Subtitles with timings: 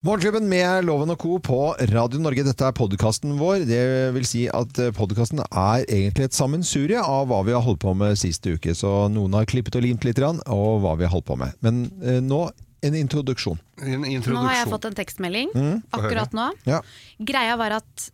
[0.00, 1.34] Morgenklubben med Loven og Co.
[1.44, 1.56] på
[1.90, 2.40] Radio Norge.
[2.46, 3.66] Dette er podkasten vår.
[3.68, 3.80] Det
[4.14, 8.16] vil si at podkasten er egentlig et sammensurie av hva vi har holdt på med
[8.16, 8.72] sist uke.
[8.72, 11.52] Så noen har klippet og limt litt, grann, og hva vi har holdt på med.
[11.60, 12.46] Men eh, nå
[12.80, 13.60] en introduksjon.
[13.84, 14.38] En introduksjon.
[14.38, 16.48] Nå har jeg fått en tekstmelding Mm, akkurat nå.
[16.64, 16.80] Ja.
[17.20, 18.08] Greia var at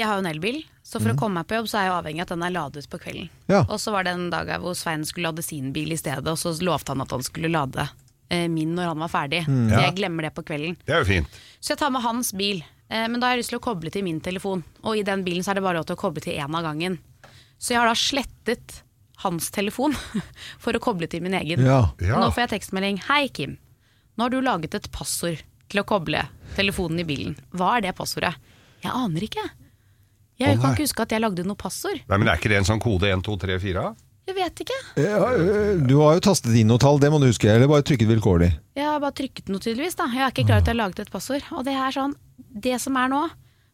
[0.00, 1.96] jeg har jo en elbil, så for å komme meg på jobb så er jeg
[1.98, 3.28] avhengig av at den er ladet på kvelden.
[3.52, 3.60] Ja.
[3.68, 6.40] Og så var det en dag hvor Svein skulle lade sin bil i stedet, og
[6.40, 7.94] så lovte han at han skulle lade eh,
[8.50, 9.42] min når han var ferdig.
[9.46, 10.78] Så jeg glemmer det på kvelden.
[10.86, 11.36] Det er jo fint.
[11.60, 13.92] Så jeg tar med hans bil, eh, men da har jeg lyst til å koble
[13.94, 14.64] til min telefon.
[14.84, 16.66] Og i den bilen så er det bare lov til å koble til én av
[16.66, 16.98] gangen.
[17.58, 18.80] Så jeg har da slettet
[19.24, 19.94] hans telefon
[20.62, 21.64] for å koble til min egen.
[21.64, 21.82] Ja.
[22.02, 22.20] Ja.
[22.20, 23.02] Nå får jeg tekstmelding.
[23.08, 23.56] Hei, Kim.
[24.16, 26.22] Nå har du laget et passord til å koble
[26.56, 27.36] telefonen i bilen.
[27.56, 28.34] Hva er det passordet?
[28.84, 29.44] Jeg aner ikke.
[30.36, 32.02] Jeg oh, kan ikke huske at jeg lagde noe passord.
[32.08, 33.84] Nei, men Er ikke det en sånn kode 1, 2, 3, 4?
[34.26, 34.76] Jeg vet ikke.
[34.98, 35.18] Ja,
[35.86, 37.46] Du har jo tastet inn noe tall, det må du huske.
[37.46, 38.50] Eller bare trykket vilkårlig.
[38.74, 39.94] Jeg har bare trykket noe tydeligvis.
[39.98, 41.46] da Jeg er ikke klar til at jeg har laget et passord.
[41.54, 42.14] Og det er sånn,
[42.66, 43.22] det som er nå,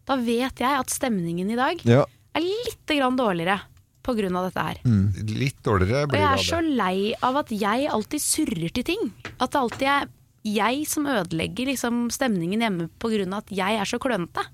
[0.05, 2.05] da vet jeg at stemningen i dag Ja.
[2.37, 3.61] er litt grann dårligere
[4.03, 4.79] på grunn av dette her.
[5.25, 9.13] Litt dårligere Og blir jeg er så lei av at jeg alltid surrer til ting.
[9.41, 10.09] At det alltid er
[10.45, 12.91] jeg som ødelegger liksom, stemningen hjemme
[13.33, 14.45] av at jeg er så klønete.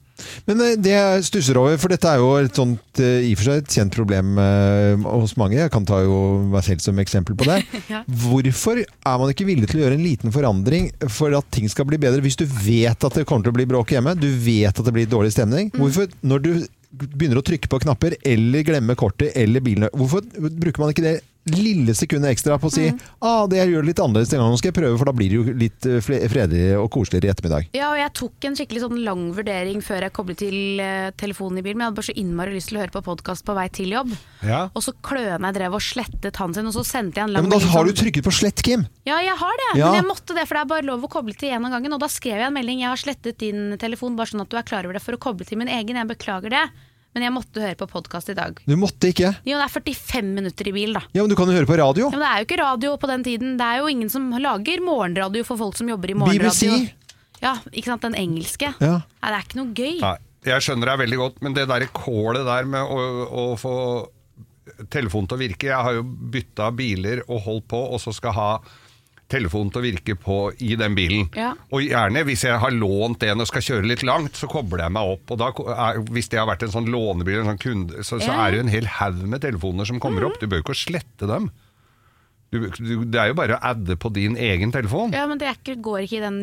[0.48, 3.40] Men eh, det jeg stusser over, for dette er jo et sånt eh, i og
[3.40, 5.58] for seg et kjent problem eh, hos mange.
[5.60, 6.18] Jeg kan ta jo
[6.52, 7.60] meg selv som eksempel på det.
[7.88, 8.02] Ja.
[8.04, 11.86] Hvorfor er man ikke villig til å gjøre en liten forandring for at ting skal
[11.88, 14.74] bli bedre, hvis du vet at det kommer til å bli bråk hjemme, du vet
[14.74, 15.70] at det blir dårlig stemning?
[15.72, 16.50] Hvorfor, når du
[16.90, 21.16] begynner å trykke på knapper, eller glemme kortet, eller bilen, hvorfor bruker man ikke det
[21.54, 22.88] lille sekundet ekstra på å si
[23.22, 25.28] ah, det gjør det litt annerledes denne gangen, nå skal jeg prøve, for da blir
[25.32, 27.68] det jo litt eh, fredeligere og koseligere i ettermiddag.
[27.76, 31.58] Ja, og jeg tok en skikkelig sånn lang vurdering før jeg koblet til eh, telefonen
[31.60, 31.78] i bilen.
[31.78, 33.94] Men jeg hadde bare så innmari lyst til å høre på podkast på vei til
[33.96, 34.12] jobb.
[34.46, 34.60] Ja.
[34.74, 37.42] Og så kløna jeg drev og slettet han sin, og så sendte jeg en Ja,
[37.44, 38.86] men da melding har du sånn- trykket på slett, Kim!
[39.08, 39.86] Ja, jeg har det, Ja.
[39.92, 41.92] men jeg måtte det, for det er bare lov å koble til én av gangen.
[41.96, 42.80] Og da skrev jeg en melding.
[42.84, 45.20] Jeg har slettet din telefon, bare sånn at du er klar over det, for å
[45.22, 45.96] koble til min egen.
[45.96, 46.64] Jeg beklager det,
[47.16, 48.60] men jeg måtte høre på podkast i dag.
[48.68, 49.32] Du måtte ikke.
[49.48, 51.02] Jo, det er 45 minutter i bil, da.
[51.16, 52.10] Ja, men du kan jo høre på radio.
[52.12, 53.56] Ja, men det er jo ikke radio på den tiden.
[53.58, 56.78] Det er jo ingen som lager morgenradio for folk som jobber i morgenradio.
[56.78, 57.42] BBC.
[57.42, 58.72] Ja, ikke sant, den engelske.
[58.82, 58.98] Ja.
[59.00, 59.96] Nei, det er ikke noe gøy.
[60.02, 60.14] Nei,
[60.48, 63.74] jeg skjønner deg veldig godt, men det der kålet der med å, å få
[64.92, 68.36] telefonen til å virke Jeg har jo bytta biler og holdt på, og så skal
[68.36, 68.50] ha
[69.28, 71.26] telefonen til å virke på i den bilen.
[71.36, 71.50] Ja.
[71.72, 74.94] Og gjerne hvis jeg har lånt en og skal kjøre litt langt, så kobler jeg
[74.96, 75.30] meg opp.
[75.34, 78.30] Og da er, hvis det har vært en sånn lånebil, en sånn kunde, så, så
[78.32, 78.46] Ja.
[78.46, 80.40] er det jo en hel haug med telefoner som kommer opp.
[80.40, 81.50] Du bør jo ikke slette dem.
[82.50, 85.12] Du, du, det er jo bare å adde på din egen telefon.
[85.12, 86.40] Ja, men det ikke, går ikke i den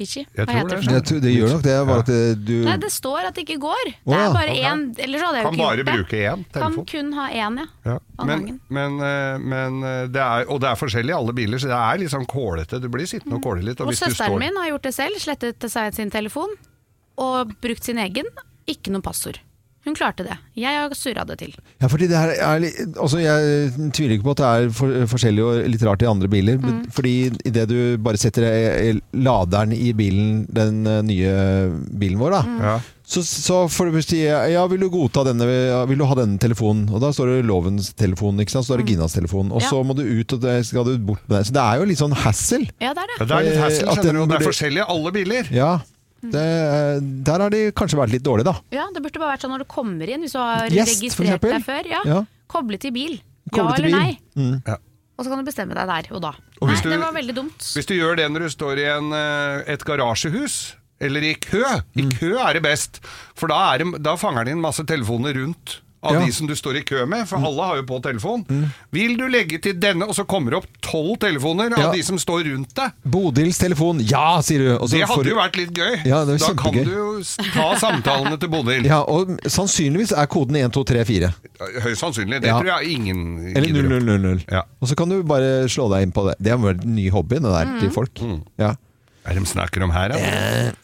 [0.00, 0.80] Mitsubishi Hva heter det.
[0.86, 0.94] det?
[0.94, 1.74] Jeg tror, det gjør nok det.
[1.90, 2.10] Var at
[2.46, 3.90] du, Nei, det står at det ikke går.
[4.06, 4.84] Det er bare én.
[5.04, 5.96] Ellers hadde jeg jo Kan ikke bare gjort det.
[5.98, 6.76] bruke én telefon.
[6.76, 7.66] Kan kun ha én, ja.
[7.90, 7.98] Ja.
[8.30, 11.70] Men, men, eh, men eh, det er, og det er forskjellig i alle biler, så
[11.72, 12.80] det er litt sånn kålete.
[12.80, 13.80] Du blir sittende og kåle litt.
[13.80, 15.20] Og Og hvis du søsteren står min har gjort det selv.
[15.20, 16.56] Slettet seg sin telefon
[17.20, 18.28] og brukt sin egen.
[18.70, 19.40] Ikke noe passord.
[19.86, 20.34] Hun klarte det.
[20.60, 21.54] Jeg har surra det til.
[21.80, 24.92] Ja, fordi det her er litt altså Jeg tviler ikke på at det er for,
[25.08, 26.58] forskjellig og litt rart i andre biler.
[26.60, 26.82] Mm.
[26.92, 27.14] fordi
[27.48, 28.44] idet du bare setter
[29.16, 31.32] laderen i bilen, den eh, nye
[31.96, 32.74] bilen vår, da, Ja.
[33.08, 35.48] så, så får du si ja, vil du godta denne,
[35.88, 36.84] vil du ha denne telefonen?
[36.92, 38.66] Og da står det lovens telefon, ikke sant?
[38.68, 39.48] Så står det Ginas telefon.
[39.50, 39.70] Og Ja.
[39.72, 41.46] så må du ut, og det skal du bort med det.
[41.48, 42.68] Så det er jo litt sånn hassle.
[42.80, 43.28] Ja, det er Ja, det.
[43.28, 44.20] det er litt Eh, hassle, skjønner du.
[44.20, 45.50] Det er burde- forskjellig i alle biler.
[45.50, 45.72] Ja.
[46.22, 48.54] Det, der har de kanskje vært litt dårlige, da.
[48.74, 51.40] Ja, det burde bare vært sånn når du kommer inn, hvis du har Gjest, registrert
[51.46, 51.88] deg før.
[51.88, 52.00] Ja.
[52.04, 52.20] Ja.
[52.50, 53.20] Koble til bil.
[53.50, 53.98] Koble ja til eller bil.
[53.98, 54.18] nei.
[54.36, 54.62] Mm.
[54.66, 54.76] Ja.
[55.20, 56.34] Og så kan du bestemme deg der og da.
[56.60, 57.58] Og Nei, du- det var veldig dumt.
[57.76, 61.62] Hvis du gjør det når du står i en, eh, et garasjehus, eller i kø,
[61.96, 62.10] i Mm.
[62.18, 63.00] kø er det best.
[63.34, 66.20] For da, er det, da fanger de inn masse telefoner rundt av Ja.
[66.20, 66.26] Mm.
[66.26, 68.44] de som du står i kø med, for alle har jo på telefon.
[68.90, 71.88] Vil du legge til denne, og så kommer det opp tolv telefoner Ja.
[71.88, 72.92] av de som står rundt deg.
[73.04, 74.70] Bodils telefon, ja, sier du.
[74.78, 75.24] Og så Det hadde for...
[75.28, 76.06] jo vært litt gøy.
[76.08, 77.22] Ja, det er da kan du jo
[77.52, 78.84] ta samtalene til Bodil.
[78.90, 81.34] Ja, og sannsynligvis er koden 1234.
[81.84, 82.40] Høyst sannsynlig.
[82.40, 82.58] Det Ja.
[82.60, 84.44] tror jeg ingen Eller gidder å- 0000.
[84.50, 84.62] Ja.
[84.80, 86.36] Og så kan du bare slå deg inn på det.
[86.40, 88.14] Det er vel en ny hobby, det der, til folk.
[88.20, 88.40] Mm.
[88.58, 88.74] Ja.
[89.28, 90.18] Er de snakker om her, da?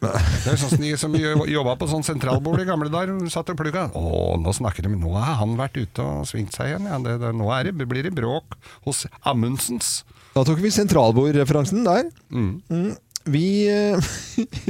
[0.03, 3.57] Det er sånn som de som jobba på sånn sentralbord i gamle dager, satt og
[3.59, 3.87] plugga.
[3.97, 6.99] Å, nå snakker de Nå har han vært ute og svingt seg igjen, ja.
[7.01, 10.03] Det, det, nå det, blir det bråk hos Amundsens.
[10.35, 12.11] Da tok vi sentralbordreferansen der.
[12.29, 12.51] Mm.
[12.69, 12.91] Mm.
[13.33, 14.11] Vi eh,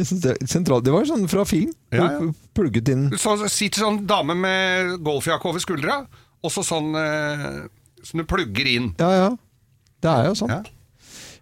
[0.55, 1.75] sentral, Det var jo sånn fra film.
[1.91, 2.31] Ja, ja.
[2.57, 5.99] Plugget inn Så sitter sånn dame med golfjakke over skuldra,
[6.41, 7.67] og så sånn som
[8.07, 8.93] så du plugger inn.
[9.03, 9.29] Ja, ja.
[10.05, 10.53] Det er jo sånn.
[10.55, 10.76] Ja.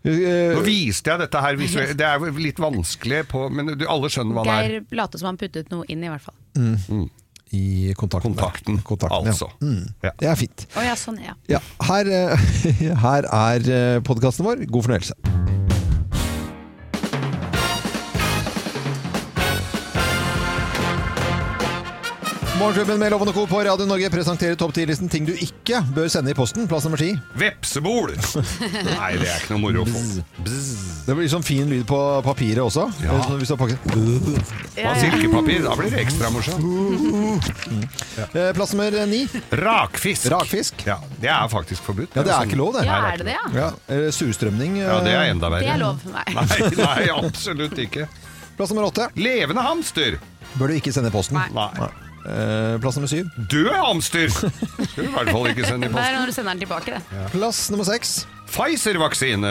[0.04, 1.96] Eh, Nå viste jeg dette her visuelt.
[1.96, 4.74] Det er litt vanskelig på Men du, alle skjønner hva det er.
[4.74, 6.36] Geir later som han puttet noe inn, i hvert fall.
[7.54, 8.34] I kontakten.
[8.34, 9.48] Kontakten, Kontakten, altså.
[9.60, 9.66] Ja.
[9.68, 9.84] Mm.
[10.02, 10.12] Ja.
[10.20, 10.66] Det er fint.
[10.74, 11.36] Oh, ja, sånn, ja.
[11.48, 12.48] Ja, her, eh,
[13.06, 14.66] her er podkasten vår.
[14.68, 15.63] God fornøyelse.
[22.58, 23.46] Morgenklubben med Lovende Co.
[23.46, 26.68] på Radio Norge presenterer topp 10-listen ting du ikke bør sende i posten.
[26.70, 27.08] Plass nummer ti.
[27.40, 28.12] Vepsebol!
[28.14, 30.02] Nei, det er ikke noe moro å få.
[30.44, 32.84] Det blir sånn fin lyd på papiret også.
[33.02, 33.16] Ja.
[33.26, 33.88] Sånn Hvis du har pakket.
[34.84, 37.50] Og silkepapir, da blir det ekstra morsomt.
[38.20, 38.28] Ja.
[38.54, 39.24] Plass nummer ni.
[39.64, 40.30] Rakfisk.
[40.36, 40.86] Rakfisk.
[40.86, 42.14] Ja, det er faktisk forbudt.
[42.14, 42.86] Ja, det er ikke lov, det.
[42.86, 43.50] Ja, er det det, ja?
[43.64, 43.68] Ja,
[43.98, 44.78] eh, Surstrømning.
[44.78, 45.66] eh, Ja, det er enda verre.
[45.66, 46.06] Det er lov.
[46.14, 46.24] Nei.
[46.38, 48.06] Nei, nei, absolutt ikke.
[48.54, 49.10] Plass nummer åtte.
[49.18, 50.20] Levende hamster.
[50.54, 51.34] Bør du ikke sende i posten.
[51.34, 51.50] Nei.
[51.82, 51.90] Nei.
[52.24, 53.28] Eh, Plass nummer syv.
[53.50, 54.28] Død hamster!
[54.32, 56.20] Skal i hvert fall ikke sende i Det er posten.
[56.20, 57.28] når du sender den tilbake, det.
[57.34, 58.14] Plass nummer seks.
[58.54, 59.50] Pfizer-vaksine.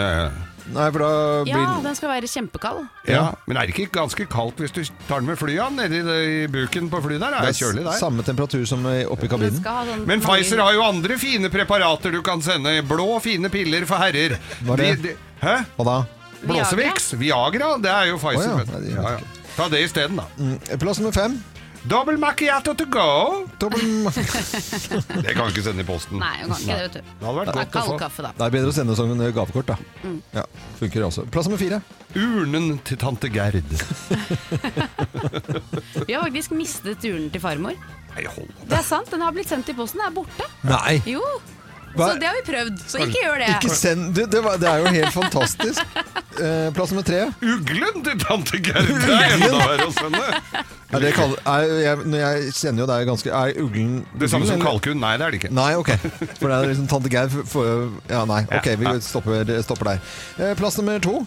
[0.73, 1.07] Nei, for da
[1.49, 2.85] Ja, den skal være kjempekald.
[3.11, 4.79] Ja, men er det ikke ganske kaldt hvis du
[5.09, 5.73] tar den med flyet?
[5.75, 7.35] Nedi i buken på flyet der?
[7.43, 7.97] Det er kjølig der.
[7.99, 9.59] samme temperatur som i- oppi Den kabinen.
[9.59, 12.81] skal ha sånn Men Pfizer har jo andre fine preparater du kan sende.
[12.87, 14.39] Blå, fine piller for herrer.
[14.63, 15.01] Hva er det?
[15.01, 15.65] De- de- hæ?
[15.77, 16.05] Hva da?
[16.47, 17.11] Blåsevix?
[17.19, 17.77] Viagra?
[17.81, 18.39] Det er jo Pfizer.
[18.39, 18.71] Å ja, vet du.
[18.71, 19.17] nei, det ja, ja.
[19.57, 20.23] Ta det isteden, da.
[20.39, 21.43] Mm, Plass nummer fem.
[21.87, 23.47] Double macchiato to go.
[23.59, 24.07] Dobbel-
[25.23, 26.19] Det kan vi ikke sende i posten.
[26.21, 27.01] Nei, du kan ikke det, vet du.
[27.19, 27.97] Det hadde vært godt å få.
[27.99, 28.31] kaffe, da.
[28.37, 29.75] Det er bedre å sende som en gavekort, da.
[30.05, 30.19] Mm.
[30.37, 30.45] Ja,
[30.79, 31.25] funker det også.
[31.33, 31.81] Plass nummer fire.
[32.15, 33.59] Urnen til tante Gerd.
[36.07, 37.75] Vi har faktisk mistet urnen til farmor.
[38.13, 39.99] Nei, hold Det er sant, den har blitt sendt i posten.
[40.03, 40.47] Den er borte.
[40.69, 40.99] Nei!
[41.09, 41.23] Jo.
[41.93, 42.07] Hva?
[42.09, 42.79] Så det har vi prøvd.
[42.89, 43.49] Så ikke gjør det.
[43.53, 45.97] Ikke send det, det, var, det er jo helt fantastisk.
[46.41, 47.19] Eh, plass nummer tre.
[47.45, 48.89] Uglen til tante Gerd!
[48.89, 50.23] Det er enda verre å sende.
[50.93, 54.45] Ja, det kaller, er, jeg, jeg kjenner jo det er ganske Er uglen Det samme
[54.49, 54.99] som kalkun.
[55.01, 55.53] Nei, det er det ikke.
[55.53, 55.93] Nei, ok.
[56.39, 58.41] For det er liksom tante Geir for- for- Ja, nei.
[58.49, 60.03] Ok, vi stopper, stopper der.
[60.41, 61.19] Eh, plass nummer to.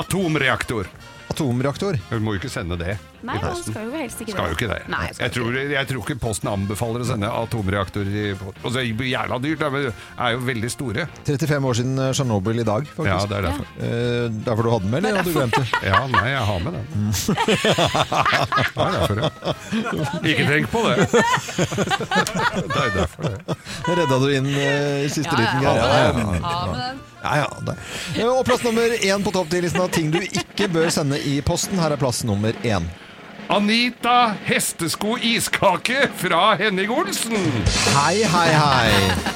[0.00, 0.88] Atomreaktor.
[1.32, 2.00] Atomreaktor.
[2.10, 3.72] Du må jo ikke sende det Nei, i man posten.
[3.72, 4.78] skal jo helst ikke Skal jo ikke det.
[4.90, 8.66] Nei, skal jeg, ikke tror, jeg tror ikke Posten anbefaler å sende atomreaktorer i Og
[8.66, 9.92] så er det jævla dyrt, da, men det
[10.26, 11.06] er jo veldig store.
[11.28, 13.12] 35 år siden eh, Tsjernobyl i dag, faktisk.
[13.12, 13.66] Ja, det er derfor.
[13.78, 15.66] Eh, derfor du hadde den med, eller hadde du glemt det?
[15.86, 16.84] Ja, nei, jeg har med den.
[18.72, 19.30] Det er derfor, ja.
[20.32, 20.96] Ikke tenk på det.
[22.72, 23.56] Det er derfor det.
[23.92, 25.86] Redda du inn eh, i siste Ja, liten ja, greie?
[25.86, 26.42] ha Ja, med ja, den.
[26.42, 26.48] ja.
[26.48, 27.00] Ha med den.
[27.22, 27.76] Ja, ja.
[28.18, 31.36] Eh, Og plass nummer én på topp 10-listen av ting du ikke bør sende i
[31.46, 31.78] posten.
[31.82, 32.88] Her er plass nummer én.
[33.52, 37.36] Anita hestesko iskake fra Henning Olsen.
[37.96, 38.92] Hei, hei, hei.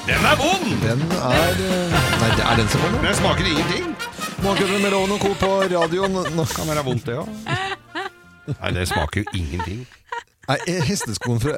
[0.09, 0.71] Den er vond!
[0.81, 3.05] Den er eh, Nei, det er den som kommer vond.
[3.11, 3.91] Den smaker ingenting.
[4.45, 5.35] Morgenklubben med Loven og Co.
[5.43, 6.17] på radioen.
[6.37, 7.29] Nå- Kan være vondt, det òg.
[8.57, 9.85] Nei, det smaker jo ingenting.
[10.47, 11.57] Nei, eh, hesteskoen fra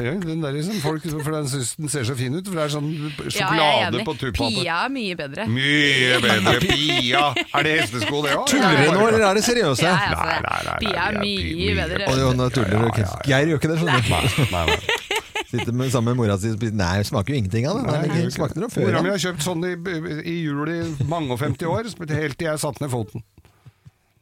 [0.00, 2.64] Ja, den der liksom folk, for den syns den ser så fin ut, for det
[2.64, 2.88] er sånn
[3.26, 4.48] sjokolade ja, på tuppa.
[4.48, 5.46] Pia er mye bedre.
[5.52, 6.54] Mye bedre.
[6.64, 7.24] Pia!
[7.36, 8.46] Er det hestesko, det òg?
[8.48, 9.84] Tuller du nå, eller er det seriøse?
[9.84, 12.10] Ja, altså, Nei, nei, nei, Pia er mye mye bedre.
[12.56, 12.88] Tuller.
[13.28, 14.14] Geir gjør ikke det, skjønner du.
[14.16, 15.18] Nei, nei, nei.
[15.50, 17.96] Sitter med, sammen med mora si og spiser Nei, det smaker jo ingenting av det.
[18.06, 18.86] Nei, smakte før.
[18.86, 19.74] Mora mi har kjøpt sånn i,
[20.22, 20.80] i jul i
[21.10, 23.26] mange og 50 år, helt til jeg satte ned foten.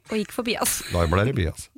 [0.09, 0.81] Og gikk forbi oss.
[0.89, 1.69] Da ble det Bias.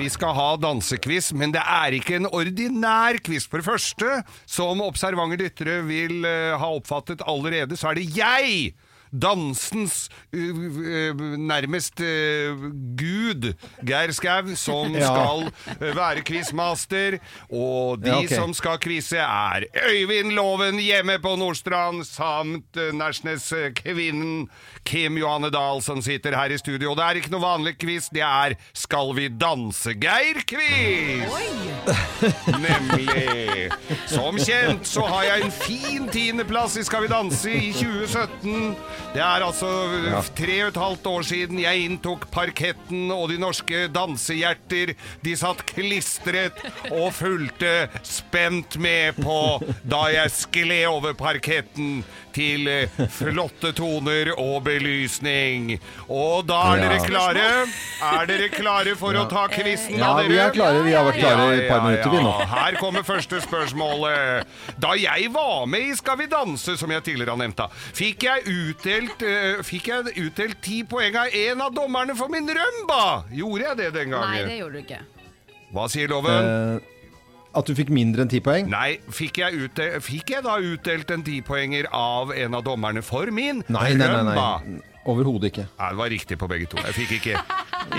[0.00, 3.48] Vi skal ha dansekviss, men det er ikke en ordinær quiz.
[3.50, 8.72] For det første, som observante lyttere vil eh, ha oppfattet allerede, så er det jeg!
[9.12, 12.62] Dansens nærmest uh,
[12.96, 13.50] gud,
[13.86, 15.06] Geir Skau, som Ja.
[15.10, 17.18] skal uh, være quizmaster.
[17.52, 18.28] Og de Ja, ok.
[18.34, 24.48] som skal quize, er Øyvind Loven hjemme på Nordstrand, samt uh, Nærsnes-kvinnen
[24.84, 26.90] Kim Johanne Dahl, som sitter her i studio.
[26.90, 31.28] Og det er ikke noe vanlig quiz, det er Skal vi danse-Geir-quiz!
[32.62, 33.70] Nemlig.
[34.06, 38.76] Som kjent så har jeg en fin tiendeplass i Skal vi danse i 2017.
[39.12, 39.68] Det er altså
[40.38, 44.94] tre og et halvt år siden jeg inntok parketten, og de norske dansehjerter
[45.24, 47.72] de satt klistret og fulgte
[48.06, 49.38] spent med på
[49.84, 52.00] da jeg skled over parketten
[52.32, 55.74] til eh, flotte toner og belysning.
[56.08, 57.44] Og da er dere klare?
[58.12, 59.98] Er dere klare for å ta quizen?
[60.00, 60.80] Ja, vi er klare.
[60.86, 62.32] Vi har vært klare i et par Ja, ja, minutter, vi nå.
[62.54, 64.48] Her kommer første spørsmålet.
[64.80, 68.24] Da jeg var med i Skal vi danse, som jeg tidligere har nevnt, da, fikk
[68.26, 68.48] jeg
[68.92, 73.24] utdelt, uh, fikk jeg utdelt ti poeng av en av dommerne for min rømba.
[73.32, 74.30] Gjorde jeg det den gangen?
[74.30, 75.00] Nei, det gjorde du ikke.
[75.72, 76.48] Hva sier loven?
[76.52, 76.88] Eh,
[77.56, 78.68] at du fikk mindre enn ti poeng?
[78.72, 83.28] Nei, fikk jeg, utdelt, fikk jeg da utdelt en tipoenger av en av dommerne for
[83.32, 84.08] min Nei, nei, nei.
[84.12, 84.48] rømba?
[84.64, 84.80] nei.
[85.08, 85.64] Overhodet ikke.
[85.80, 86.78] Nei, det var riktig på begge to.
[86.78, 87.40] Jeg fikk ikke,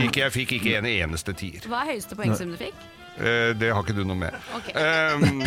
[0.05, 1.65] ikke, jeg fikk ikke en eneste tier.
[1.67, 2.77] Hva er høyeste poengsum du fikk?
[3.13, 4.33] Eh, det har ikke du noe med.
[4.57, 4.73] Okay.
[4.73, 5.43] Ehm,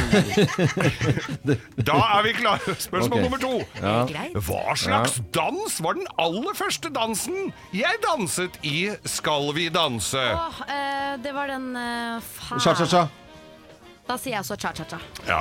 [1.88, 2.76] da er vi klare.
[2.78, 3.25] Spørsmål okay.
[3.25, 3.54] nummer to.
[3.82, 4.04] Ja.
[4.38, 10.23] Hva slags dans var den aller første dansen jeg danset i Skal vi danse?
[10.37, 12.62] Oh, eh, det var den uh, faen.
[12.62, 13.06] Cha-cha-cha.
[14.06, 15.00] Da sier jeg også cha-cha-cha.
[15.26, 15.40] Ja.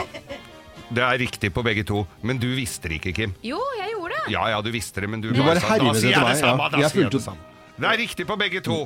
[0.89, 3.36] Det er riktig på begge to, men du visste det ikke, Kim.
[3.46, 4.34] Jo, jeg gjorde det.
[4.34, 6.63] Ja ja, du visste det, men du Du bare sa- Da sier jeg det samme.
[6.63, 6.70] ja.
[6.74, 7.38] Da Jeg sier jeg det samme.
[7.77, 8.82] Det er riktig på begge to.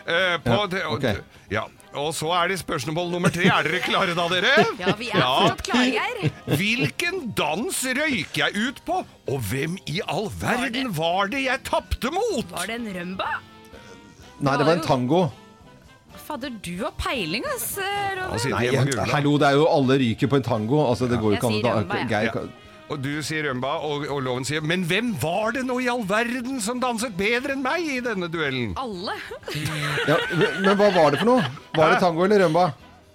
[0.00, 1.20] Uh, på Ja, det, og, ok.
[1.52, 1.64] ja.
[1.98, 3.48] Og så er det spørsmål nummer tre.
[3.50, 4.52] Er dere klare da, dere?
[4.82, 6.32] Ja, vi er fortsatt klare, Geir.
[6.60, 9.00] Hvilken dans røyker jeg ut på?
[9.30, 12.46] Og hvem i all verden var det jeg tapte mot?
[12.54, 13.30] Var det en rømba?
[14.40, 15.24] Nei, det var en tango.
[16.30, 18.22] Fader, du har peiling, ass, Robin.
[18.30, 20.84] Altså, Nei, jeg, hallo, det er jo alle ryker på en tango.
[20.86, 22.02] Altså, det går jo ikke an å.
[22.10, 22.48] Geir Ja.
[22.90, 26.02] Og du sier Rømba, og, og Loven sier Men hvem var det nå i all
[26.08, 28.72] verden som danset bedre enn meg i denne duellen?
[28.80, 29.14] Alle.
[30.10, 31.44] ja, Men hva var det for noe?
[31.76, 32.64] Var det tango eller rømba?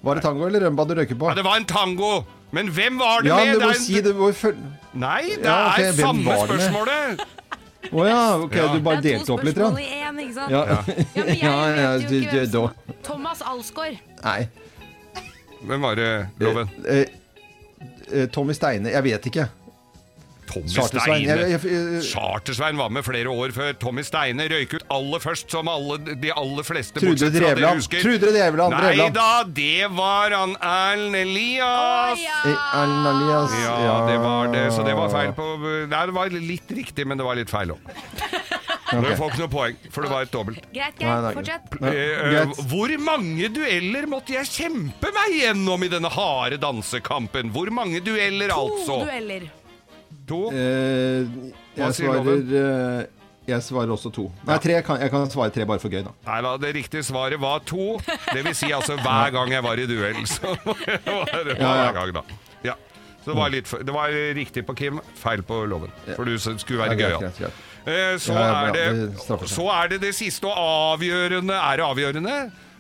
[0.06, 1.28] Var det tango eller rømba du røyker på?
[1.32, 2.12] Ja, det var en tango.
[2.56, 3.48] Men hvem var det Ja, med?
[3.52, 4.62] men du må er en- si det må føl-
[4.96, 7.26] Nei, det Ja, okay, er samme det spørsmålet.
[7.92, 8.68] Å ja, ok, Ja.
[8.74, 9.58] du bare Det er delte to opp litt.
[9.58, 10.52] spørsmål i én, ikke sant?
[10.56, 10.64] Ja.
[10.66, 12.96] Ja, men jeg ja, vet jo ikke hvem som.
[13.04, 14.00] Thomas Alsgaard.
[14.24, 14.48] Nei.
[15.66, 16.72] Hvem var det, Loven?
[16.88, 17.06] Eh,
[18.14, 18.90] eh, Tommy Steine.
[18.96, 19.50] Jeg vet ikke.
[20.56, 21.26] Tommy Charter-Svein.
[21.26, 21.36] Steine.
[21.36, 23.74] Jeg- jeg- jeg- Charter-Svein var med flere år før.
[23.80, 27.00] Tommy Steine røyk ut aller først, som alle, de aller fleste.
[27.04, 27.82] Trude Drevland.
[27.92, 28.72] Trude Drevland.
[28.74, 29.14] Nei Drevland.
[29.14, 32.20] da, det var han Erlend Elias.
[32.24, 32.42] Ja.
[32.82, 33.52] Erlend Elias.
[33.66, 35.52] Ja, det var det, så det var feil på
[35.90, 37.80] Nei, det var litt riktig, men det var litt feil òg.
[38.96, 40.60] Du får ikke noe poeng, for det var et dobbelt.
[40.74, 41.34] Greit, nei.
[41.34, 41.74] Fortsett.
[41.82, 47.52] Ja, Eh, hvor mange dueller måtte jeg kjempe meg gjennom i denne harde dansekampen?
[47.52, 49.06] Hvor mange dueller, To altså?
[49.06, 49.50] dueller.
[50.30, 50.40] To?
[50.50, 51.28] Eh,
[51.76, 53.04] Hva jeg sier svarer eh,
[53.46, 54.24] Jeg svarer også to.
[54.48, 54.80] Nei, tre.
[54.88, 56.14] Kan, jeg kan svare tre bare for gøy, da.
[56.26, 58.00] Nei da, det riktige svaret var to.
[58.34, 60.24] Det vil si altså hver gang jeg var i duell.
[60.34, 61.92] Så var det Ja, ja.
[61.92, 62.24] hver gang, da.
[62.66, 62.74] Ja.
[63.22, 65.94] Så det var, litt, det var riktig på Kim, feil på Loven.
[66.16, 67.30] For du skulle være gøyal.
[67.38, 67.50] Så,
[67.86, 69.46] Ja, seg.
[69.50, 72.38] så er det det siste og avgjørende Er det avgjørende?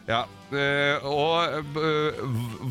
[0.07, 0.23] Ja.
[0.53, 2.19] øh, Og øh,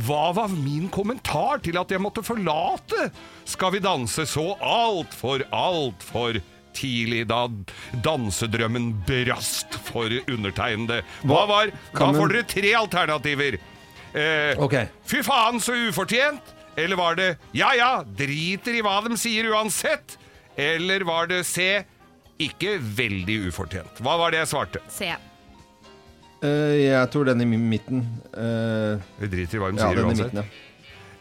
[0.07, 3.09] hva var min kommentar til at jeg måtte forlate
[3.45, 6.39] Skal vi danse så altfor, altfor
[6.75, 7.45] tidlig da
[8.05, 11.03] dansedrømmen brast for undertegnede?
[11.23, 13.59] Hva var Da får dere tre alternativer.
[14.15, 14.75] Eh, Ok.
[15.07, 16.55] Fy faen, så ufortjent!
[16.77, 20.17] Eller var det ja ja, driter i hva de sier uansett?
[20.59, 21.85] Eller var det C,
[22.39, 24.03] ikke veldig ufortjent?
[24.03, 24.83] Hva var det jeg svarte?
[24.91, 25.13] Se.
[26.45, 28.05] Eh, jeg tror den i midten.
[28.37, 30.33] Eh, Jeg driter i hva de sier den uansett.
[30.35, 30.47] midten, ja.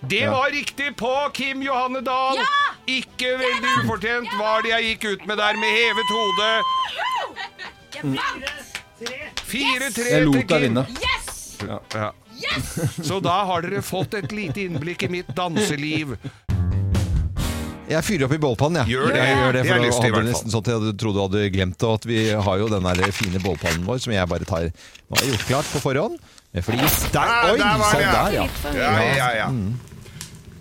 [0.03, 2.35] Det var riktig på Kim Johanne Dahl!
[2.41, 2.47] Ja!
[2.91, 6.49] Ikke veldig ufortjent var det jeg gikk ut med der med hevet hode.
[9.47, 10.83] Fire-tre Jeg til Kim.
[10.99, 11.29] Yes!
[11.63, 12.11] Ja.
[12.99, 16.17] Så da har dere fått et lite innblikk i mitt danseliv.
[17.93, 18.95] Jeg fyrer opp i bålpannen, jeg.
[18.97, 19.21] Gjør det.
[19.23, 20.31] Jeg gjør det Det for har jeg lyst til, i hadde hvert fall.
[20.33, 21.87] nesten sånn at jeg trodde du hadde glemt det.
[21.89, 25.17] Og at vi har jo den der fine bålpannen vår som jeg bare tar Nå
[25.17, 26.19] har jeg gjort klart på forhånd.
[26.53, 26.97] Med flis.
[27.13, 28.13] Der, Ah, oi, der var sånn det, ja.
[28.13, 28.45] der, ja.
[28.77, 29.47] Ja, ja, ja.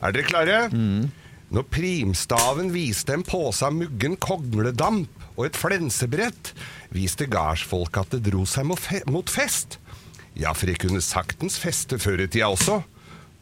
[0.03, 0.61] Er dere klare?
[1.53, 6.53] Når primstaven viste en pose av muggen kogledamp og et flensebrett,
[6.93, 9.77] viste gardsfolk at det dro seg mot fe- mot fest.
[10.37, 12.81] Ja, for jeg kunne saktens feste før i tida også.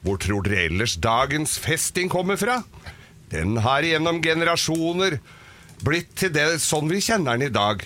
[0.02, 2.61] Hvor tror dere ellers dagens festing kommer fra?
[3.30, 5.20] Den har gjennom generasjoner
[5.87, 7.84] blitt til det sånn vi kjenner den i dag.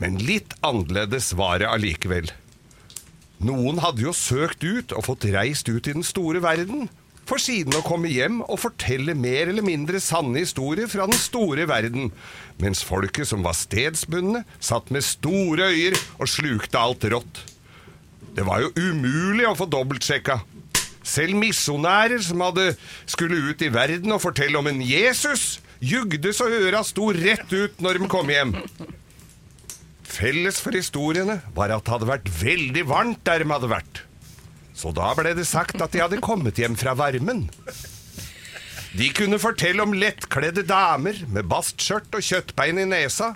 [0.00, 2.28] Men litt annerledes var det allikevel.
[3.46, 6.88] Noen hadde jo søkt ut og fått reist ut i den store verden,
[7.26, 11.66] for siden å komme hjem og fortelle mer eller mindre sanne historier fra den store
[11.68, 12.12] verden,
[12.62, 17.42] mens folket som var stedsbundne, satt med store øyer og slukte alt rått.
[18.36, 20.38] Det var jo umulig å få dobbeltsjekka.
[21.06, 22.72] Selv misjonærer som hadde
[23.06, 27.78] skulle ut i verden og fortelle om en Jesus, jugde så øra sto rett ut
[27.82, 28.56] når de kom hjem.
[30.16, 34.02] Felles for historiene var at det hadde vært veldig varmt der de hadde vært.
[34.76, 37.46] Så da ble det sagt at de hadde kommet hjem fra varmen.
[38.96, 43.34] De kunne fortelle om lettkledde damer med bastskjørt og kjøttbein i nesa,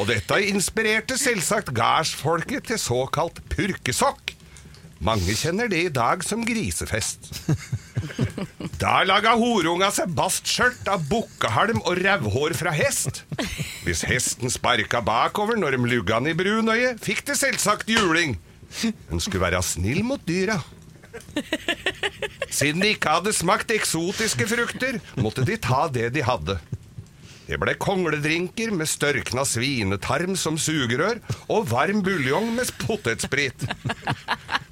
[0.00, 4.33] og dette inspirerte selvsagt gardsfolket til såkalt purkesokk.
[5.04, 7.28] Mange kjenner det i dag som grisefest.
[8.80, 13.22] Da laga horunga seg bastskjørt av bukkehalm og rævhår fra hest.
[13.84, 18.38] Hvis hesten sparka bakover når de lugga den i brunøyet, fikk det selvsagt juling.
[19.10, 20.58] Hun skulle være snill mot dyra.
[22.50, 26.56] Siden de ikke hadde smakt eksotiske frukter, måtte de ta det de hadde.
[27.44, 31.20] Det ble kongledrinker med størkna svinetarm som sugerør
[31.52, 33.66] og varm buljong med potetsprit.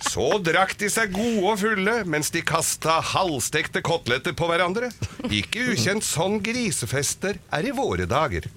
[0.08, 4.90] Så drakk de seg gode og fulle mens de kasta halvstekte koteletter på hverandre.
[5.28, 8.48] Ikke ukjent sånn grisefester er i våre dager.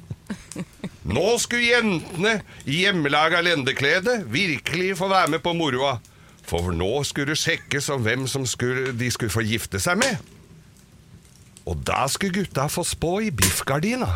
[1.05, 6.00] Nå skulle jentene i hjemmelaga lendeklede virkelig få være med på moroa.
[6.45, 10.35] For nå skulle det sjekkes om hvem som skulle, de skulle få gifte seg med.
[11.65, 14.12] Og da skulle gutta få spå i biffgardina.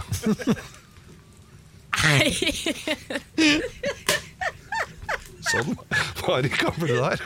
[5.49, 5.73] Sånn
[6.21, 7.23] var det i gamle dager.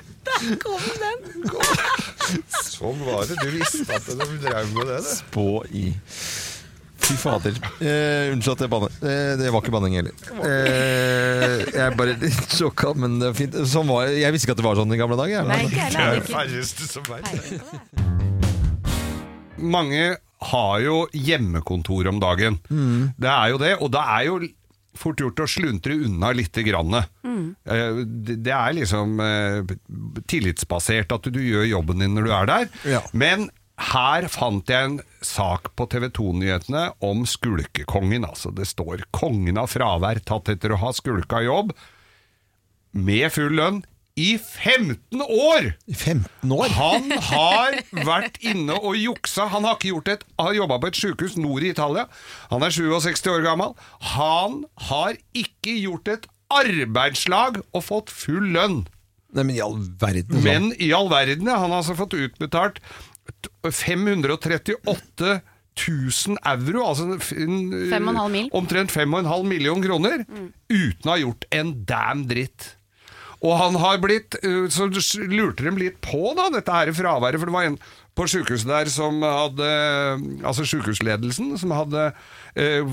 [0.63, 1.19] Kom den.
[2.63, 3.35] Sånn var det.
[3.41, 5.11] Du visste at de drev med det, du.
[5.19, 5.89] Spå i
[7.03, 7.57] Fy fader.
[7.83, 8.93] Eh, unnskyld at jeg banner.
[9.03, 10.13] Eh, det var ikke banning heller.
[10.47, 13.57] Eh, jeg er bare litt sjokka, men det er fint.
[13.67, 15.43] Sånn var, jeg visste ikke at det var sånn i gamle dager.
[15.49, 17.27] Nei, ikke Det er det færreste som veit.
[17.27, 18.42] det.
[19.63, 22.59] Mange har jo hjemmekontor om dagen.
[23.15, 24.41] Det er jo det, og det er jo
[24.97, 26.99] fort gjort å sluntre unna lite grann.
[27.25, 27.55] Mm.
[27.63, 29.73] Det det er liksom eh,
[30.29, 32.67] tillitsbasert at du gjør jobben din når du er der.
[32.95, 33.01] Ja.
[33.13, 33.47] Men
[33.93, 38.27] her fant jeg en sak på TV 2-nyhetene om skulkekongen.
[38.27, 41.73] Altså, det står 'kongen av fravær tatt etter å ha skulka jobb'
[42.93, 43.81] med full lønn
[44.19, 45.71] i 15 år!
[45.89, 46.67] 15 år?
[46.77, 49.47] Han har vært inne og juksa.
[49.49, 52.05] Han har ikke gjort et Har jobba på et sykehus nord i Italia.
[52.51, 53.73] Han er 67 år gammel.
[54.13, 54.59] Han
[54.91, 58.83] har ikke gjort et arbeidslag og fått full lønn.
[59.33, 60.29] Nei, men i all verden.
[60.37, 60.45] sånn.
[60.45, 62.77] Men i all verden, ja, han har altså fått utbetalt
[63.65, 65.41] 538
[65.73, 68.49] 000 euro, altså en- Fem og en halv mil.
[68.53, 70.21] omtrent 5,5 million kroner,
[70.69, 72.75] uten å ha gjort en damn dritt.
[73.43, 74.87] Og han har blitt uh, Så
[75.27, 77.81] lurte de litt på da, dette her fraværet, for det var en
[78.13, 79.69] på sykehuset der som hadde
[80.45, 82.11] Altså sykehusledelsen, som hadde
[82.53, 82.85] eh,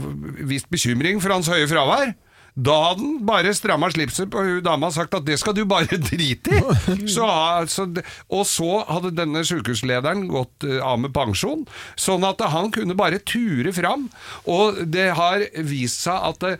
[0.49, 2.15] vist bekymring for hans høye fravær.
[2.59, 5.63] Da hadde han bare stramma slipset på hun dama og sagt at det skal du
[5.69, 6.63] bare drite i.
[7.09, 7.87] Så, altså,
[8.29, 11.67] og så hadde denne sykehuslederen gått eh, av med pensjon,
[12.01, 14.09] sånn at han kunne bare ture fram.
[14.51, 16.55] Og det har vist seg at det,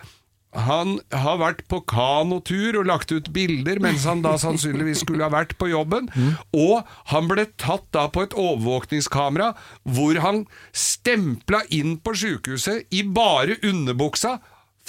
[0.51, 5.31] han har vært på kanotur og lagt ut bilder mens han da sannsynligvis skulle ha
[5.31, 6.09] vært på jobben.
[6.57, 9.53] Og han ble tatt da på et overvåkningskamera
[9.87, 14.41] hvor han stempla inn på sykehuset i bare underbuksa,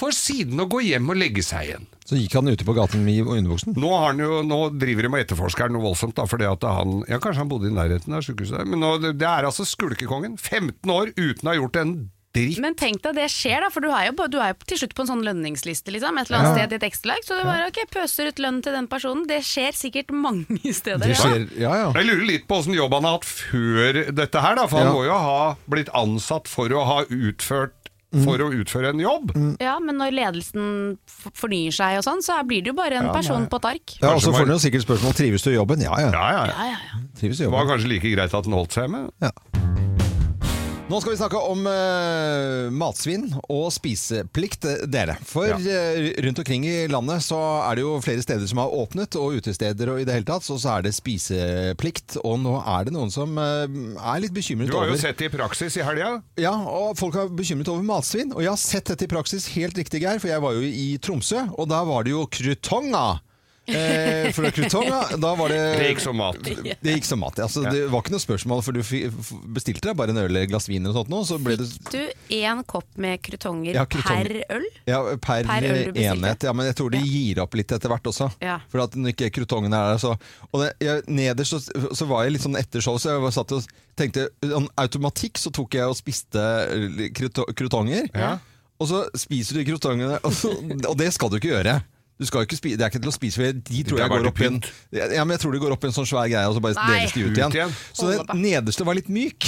[0.01, 1.83] for siden å gå hjem og legge seg igjen.
[2.07, 3.75] Så gikk han ute på gaten med underbuksen?
[3.77, 7.03] Nå, har han jo, nå driver de og etterforsker noe voldsomt, da, fordi at han
[7.11, 10.39] Ja, kanskje han bodde i nærheten av sykehuset men nå, det, det er altså skulkekongen.
[10.39, 11.93] 15 år uten å ha gjort en
[12.35, 12.59] dritt.
[12.63, 14.95] Men tenk deg det skjer, da, for du er jo, du er jo til slutt
[14.95, 16.17] på en sånn lønningsliste, liksom.
[16.21, 17.25] Et eller annet sted i et ekstralag.
[17.27, 19.25] Så du bare ok, pøser ut lønnen til den personen.
[19.27, 21.05] Det skjer sikkert mange steder.
[21.11, 21.91] Det skjer, ja ja.
[21.99, 24.67] Jeg lurer litt på åssen jobb han har hatt før dette her, da.
[24.71, 24.87] For Ja.
[24.87, 27.75] han må jo ha blitt ansatt for å ha utført
[28.11, 29.29] For å utføre en jobb.
[29.63, 33.45] Ja, men når ledelsen fornyer seg og sånn, så blir det jo bare en person
[33.47, 33.93] på et ark.
[34.01, 35.79] Ja, og så får du sikkert spørsmål trives du i jobben.
[35.85, 36.57] Ja ja, Ja, ja, ja.
[36.57, 36.99] Ja, ja, ja.
[37.21, 39.07] trives i Det var kanskje like greit at den holdt seg med.
[39.23, 39.31] Ja.
[40.91, 45.13] Nå skal vi snakke om uh, matsvinn og spiseplikt, eh, dere.
[45.23, 45.55] For Ja.
[45.55, 49.39] eh, rundt omkring i landet så er det jo flere steder som har åpnet, og
[49.39, 52.17] utesteder og i det hele tatt, så, så er det spiseplikt.
[52.25, 55.05] Og nå er det noen som uh, er litt bekymret over Du har jo over
[55.05, 56.11] sett det i praksis i helga.
[56.35, 58.35] Ja, og folk er bekymret over matsvinn.
[58.35, 60.97] Og jeg har sett dette i praksis helt riktig, Geir, for jeg var jo i
[60.99, 63.21] Tromsø, og da var det jo krutonga.
[63.71, 66.37] Eh, fra krutonga, da var det Det gikk som mat.
[66.43, 67.39] Det gikk som mat.
[67.45, 68.81] Altså, Det var ikke noe spørsmål, for du
[69.55, 71.57] bestilte deg bare en øl eller et glass vin eller noe sånt, nå, så ble
[71.59, 71.99] det Du,
[72.35, 74.31] én kopp med krutonger Ja, krutonger.
[74.47, 74.67] per øl?
[74.89, 76.43] ja, per, Per øl enhet.
[76.47, 78.31] Ja, men jeg tror de gir opp litt etter hvert også.
[78.43, 78.59] Ja.
[78.71, 80.17] For at når ikke krutongene er der, så
[80.51, 83.31] Og det, jeg, nederst så, så var jeg litt sånn etter show, så jeg var
[83.35, 83.65] satt og
[83.99, 87.11] tenkte sånn automatikk så tok jeg og spiste eh,
[87.55, 88.07] krutonger.
[88.15, 88.37] Ja.
[88.81, 90.49] Og så spiser du krutongene, og, så,
[90.89, 91.81] og det skal du ikke gjøre.
[92.21, 94.13] Du skal jo ikke spi, det er ikke til å spise, for de tror jeg
[94.13, 94.59] går opp i en
[94.93, 96.77] ja, men jeg tror det går opp i en sånn svær greie, og så bare
[96.77, 96.87] Nei.
[96.91, 97.55] deles de ut igjen.
[97.57, 97.75] igjen.
[97.97, 99.47] Så Hold den nederste var litt myk.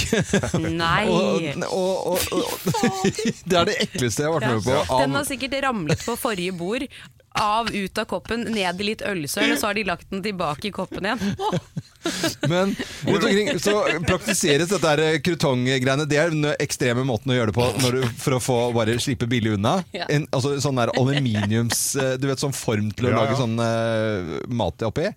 [0.64, 1.04] Nei!
[1.14, 2.72] og, og, og, og,
[3.50, 4.98] det er det ekleste jeg har vært med på.
[5.04, 6.88] Den har sikkert ramlet på forrige bord.
[7.34, 10.68] Av ut av koppen, ned i litt ølsøl, og så har de lagt den tilbake
[10.68, 11.34] i koppen igjen.
[12.48, 12.74] Men
[13.06, 13.74] rundt omkring så
[14.06, 16.06] praktiseres dette eh, krutonggreiene.
[16.08, 18.96] Det er den ekstreme måten å gjøre det på når du, for å få bare
[19.02, 19.78] slippe billig unna.
[19.96, 20.06] Ja.
[20.12, 23.38] En, altså sånn der aluminiums eh, Du vet sånn form til å Ja, lage ja.
[23.40, 25.08] sånn uh, mat oppi,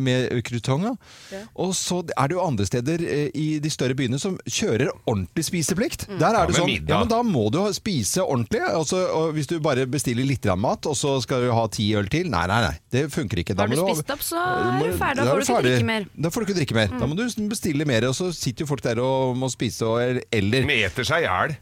[0.00, 0.86] med krutong.
[1.60, 3.02] Og så er det jo andre steder
[3.36, 6.06] i de større byene som kjører ordentlig spiseplikt.
[6.08, 6.18] Mm.
[6.22, 6.92] Der Ja, er det sånn middag.
[6.94, 8.62] Ja, men da må du spise ordentlig.
[8.64, 12.08] Altså, og hvis du bare bestiller litt mat, og så skal du ha ti øl
[12.12, 12.74] til Nei, nei, nei.
[12.92, 13.54] Det funker ikke.
[13.56, 15.24] Da Har du spist opp, så er du ferdig.
[15.24, 16.06] da får du ikke drikke mer.
[16.06, 16.22] Mm.
[16.22, 16.94] Da får du ikke drikke mer.
[17.00, 20.22] Da må du bestille mer, og så sitter jo folk der og må spise, og,
[20.32, 21.56] eller De eter seg i hjel.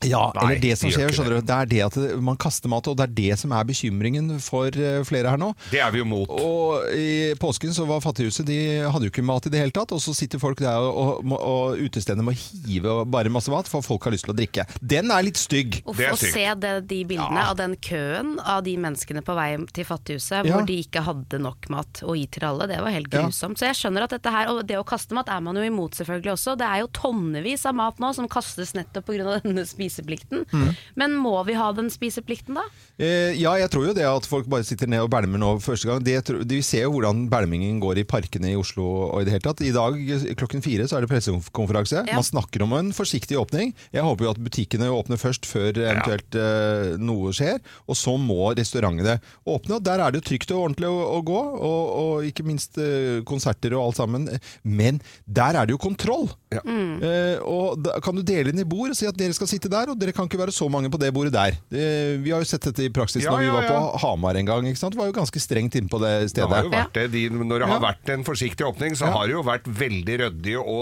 [0.00, 1.40] Ja, Nei, eller det som de skjer, skjønner du.
[1.44, 4.72] Det er det at man kaster mat, og det er det som er bekymringen for
[4.72, 5.50] eh, flere her nå.
[5.68, 6.30] Det er vi jo mot.
[6.32, 8.56] Og i påsken så var Fattighuset De
[8.88, 9.92] hadde jo ikke mat i det hele tatt.
[9.92, 13.84] Og så sitter folk der og, og, og utestedene må hive bare masse mat, for
[13.84, 14.64] folk har lyst til å drikke.
[14.80, 15.82] Den er litt stygg.
[15.84, 19.84] Uff, Å se det, de bildene av den køen av de menneskene på vei til
[19.88, 20.54] Fattighuset Ja.
[20.56, 23.26] hvor de ikke hadde nok mat å gi til alle, det var helt Ja.
[23.26, 23.60] grusomt.
[23.60, 25.92] Så jeg skjønner at dette her, og det å kaste mat er man jo imot
[26.00, 26.56] selvfølgelig også.
[26.56, 29.40] Det er jo tonnevis av mat nå som kastes nettopp pga.
[29.44, 30.44] denne spiseplikten.
[30.54, 30.70] Mm.
[31.00, 32.62] Men må vi ha den spiseplikten, da?
[33.00, 35.88] Eh, ja, jeg tror jo det at folk bare sitter ned og bælmer nå første
[35.90, 36.04] gang.
[36.06, 39.34] Det, tror- vi ser jo hvordan bælmingen går i parkene i Oslo og i det
[39.34, 39.62] hele tatt.
[39.66, 39.98] I dag
[40.38, 42.04] klokken fire så er det pressekonferanse.
[42.06, 42.14] Ja.
[42.18, 43.74] Man snakker om en forsiktig åpning.
[43.92, 47.60] Jeg håper jo at butikkene åpner først før eventuelt eh, noe skjer.
[47.90, 49.78] Og så må restaurantene åpne.
[49.80, 51.40] Og der er det jo trygt og ordentlig å, å gå.
[51.60, 54.28] Og, og ikke minst eh, konserter og alt sammen.
[54.62, 56.28] Men der er det jo kontroll.
[56.50, 56.60] Ja.
[56.66, 59.68] Eh, og da kan du dele inn i bord og si at dere skal sitte
[59.70, 61.54] der, og dere kan ikke være så mange på det bordet der.
[61.70, 63.68] Eh, vi har jo sett dette i praksis Ja, når vi ja, var ja.
[63.70, 64.66] på Hamar en gang.
[64.66, 64.94] Ikke sant?
[64.96, 66.50] Det var jo ganske strengt inne på det Det stedet.
[66.50, 67.86] har jo vært det, de, når det har Ja.
[67.92, 69.12] vært en forsiktig åpning, så Ja.
[69.12, 70.78] har det jo vært veldig ryddig å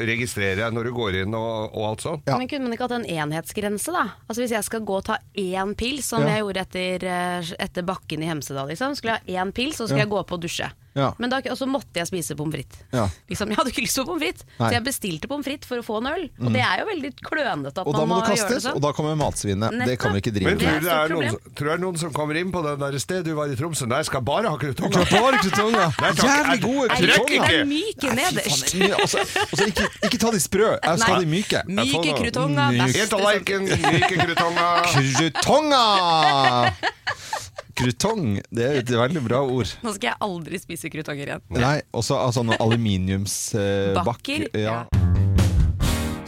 [0.00, 2.22] registrere når du går inn og, og alt sånt.
[2.26, 2.38] Ja.
[2.38, 4.06] Men kunne man ikke hatt en enhetsgrense, da?
[4.28, 6.36] Altså Hvis jeg skal gå og ta én pils, som Ja.
[6.36, 8.96] jeg gjorde etter, eh, etter bakken i Hemsedal, liksom.
[8.96, 10.04] Skulle jeg ha én pils, så skulle Ja.
[10.06, 10.70] jeg gå opp og dusje.
[10.94, 11.12] Ja.
[11.18, 12.82] Men da, og så måtte jeg spise pommes frites.
[12.92, 13.06] Ja.
[13.30, 14.66] Liksom, jeg hadde ikke lyst på pommes frites, Mm.
[14.68, 16.24] så jeg bestilte pommes frites for å få en øl.
[16.44, 18.54] Og det er jo veldig klønete at Og da man må må det gjøre det
[18.54, 18.74] kastes, sånn.
[18.76, 19.70] og da kommer matsvinnet.
[19.86, 21.82] Det kan vi ikke drive Men er tror du det er noen, tror det er
[21.86, 23.86] noen som kommer inn på det der stedet du var i Tromsø?
[23.88, 25.04] Nei, jeg skal bare ha krutonger.
[25.08, 27.00] Jævlig gode krutonger!
[27.02, 27.64] trekk ikke.
[27.72, 28.74] Myke nederst.
[29.02, 31.62] Altså, altså, ikke, ikke ta de sprø, jeg skal ha de myke.
[31.68, 32.68] Myke krutonger.
[32.92, 34.82] Helt tallerken, myke krutonger.
[34.92, 36.72] Krutonger!
[37.82, 39.70] Krutong, det er et veldig bra ord.
[39.82, 41.42] Nå skal jeg aldri spise krutonger igjen.
[41.56, 44.46] Nei, også av sånne aluminiumsbakker.
[44.52, 44.84] Eh, ja.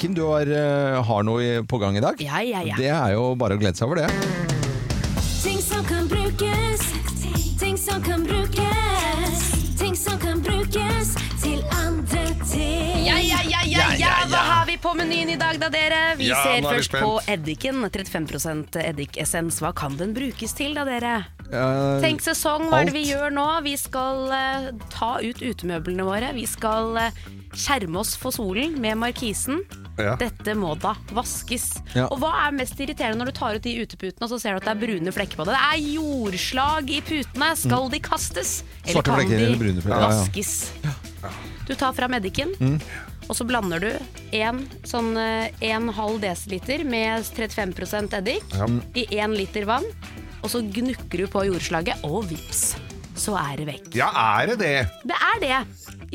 [0.00, 2.18] Kim, du har, eh, har noe på gang i dag.
[2.20, 2.74] Ja, ja, ja.
[2.76, 4.10] Det er jo bare å glede seg over det.
[5.44, 6.90] Ting som kan brukes.
[7.60, 8.63] Ting som kan brukes.
[14.00, 16.00] Ja, hva har vi på menyen i dag da, dere?
[16.18, 17.32] Vi Ja, ser først først på spent.
[17.34, 17.84] eddiken.
[17.90, 19.60] 35% eddikessens.
[19.62, 21.14] Hva kan den brukes til da, dere?
[21.52, 23.46] Uh, Tenk sesong, hva er det vi gjør nå?
[23.66, 26.32] Vi skal uh, ta ut utemøblene våre.
[26.34, 29.60] Vi skal uh, skjerme oss for solen med markisen.
[30.00, 30.16] Ja.
[30.18, 31.68] Dette må da vaskes.
[31.94, 32.08] Ja.
[32.10, 34.62] Og hva er mest irriterende når du tar ut de uteputene og så ser du
[34.62, 35.54] at det er brune flekker på det?
[35.54, 37.52] Det er jordslag i putene.
[37.60, 38.54] Skal de kastes?
[38.82, 40.22] Eller Svarte kan flekker de brune flekker, ja, ja.
[40.24, 40.54] vaskes?
[41.64, 42.50] Du tar fram eddiken.
[43.28, 43.90] Og så blander du
[44.36, 48.56] en, sånn, eh, en halv desiliter med 35% eddik
[48.94, 49.86] i én liter vann.
[50.44, 52.74] Og så gnukker du på jordslaget, og vips,
[53.16, 53.86] så er det vekk.
[53.96, 54.74] Ja, er det det?
[55.08, 55.60] Det er det,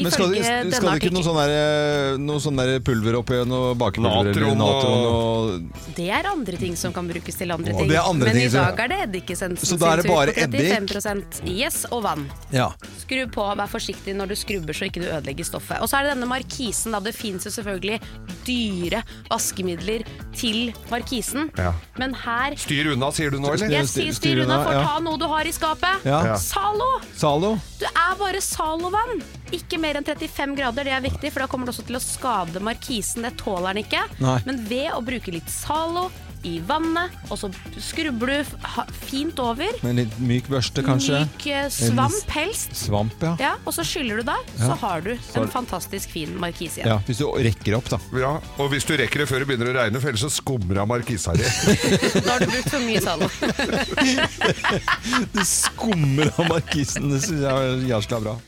[0.03, 3.75] Men skal, det- skal det ikke noe sånn der, noe sånn der pulver oppi noe
[3.75, 7.73] bakepulver eller Natron og- natron og Det er andre ting som kan brukes til andre
[7.73, 7.87] ting.
[7.89, 10.03] det er andre Men ting i som- dag er det eddikessensen Så da er det
[10.03, 10.71] sin tur bare på eddik?
[10.89, 12.29] 35 yes, og vann.
[12.51, 12.69] Ja.
[13.01, 15.81] Skru på, vær forsiktig når du skrubber så ikke du ødelegger stoffet.
[15.81, 16.91] Og så er det denne markisen.
[16.91, 16.99] Da.
[16.99, 17.99] Det fins jo selvfølgelig
[18.45, 20.03] dyre vaskemidler
[20.35, 21.49] til markisen.
[21.57, 21.73] Ja.
[21.97, 23.69] Men her Styr unna, sier du nå, eller?
[23.69, 24.83] Jeg styr- sier styr styr unna, unna, for ja.
[24.85, 26.05] ta noe du har i skapet.
[26.05, 26.23] Ja.
[26.25, 26.35] Ja.
[26.37, 26.89] Zalo!
[27.17, 27.59] Zalo?
[27.79, 29.23] Du er bare Zalo-vann.
[29.51, 31.99] Ikke mer enn 35 grader, det er viktig, for da kommer det også til å
[32.03, 33.21] skade markisen.
[33.23, 34.03] Det tåler den ikke.
[34.19, 34.39] Nei.
[34.45, 36.09] Men ved å bruke litt Zalo
[36.47, 37.49] i vannet, og så
[37.83, 39.67] skrubber du ha- fint over.
[39.83, 41.17] Med en litt myk børste, kanskje?
[41.27, 42.71] Myk eh, svamp helst.
[42.79, 43.33] Svamp, ja.
[43.41, 44.69] Ja, og så skyller du deg, Ja.
[44.69, 46.87] så har du Så- en fantastisk fin markis igjen.
[46.87, 46.97] ja.
[47.05, 47.97] Hvis du rekker opp, da.
[48.15, 50.77] Ja, og hvis du rekker det før det begynner å regne, for ellers så skummer
[50.79, 51.43] av markisa di.
[52.23, 53.27] Da har du brukt for mye Zalo.
[55.35, 57.09] Det skummer av markisen.
[57.11, 58.39] Det syns jeg er jævla bra.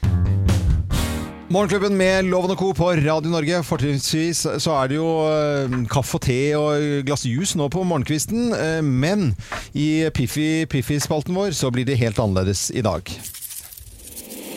[1.52, 2.70] Morgenklubben med Loven og Co.
[2.78, 3.58] på Radio Norge.
[3.68, 8.54] Fortrinnsvis så er det jo eh, kaffe og te og glass juice nå på morgenkvisten.
[8.56, 9.34] eh, Men
[9.76, 13.04] i Piffi Piffi-spalten vår så blir det helt annerledes i dag.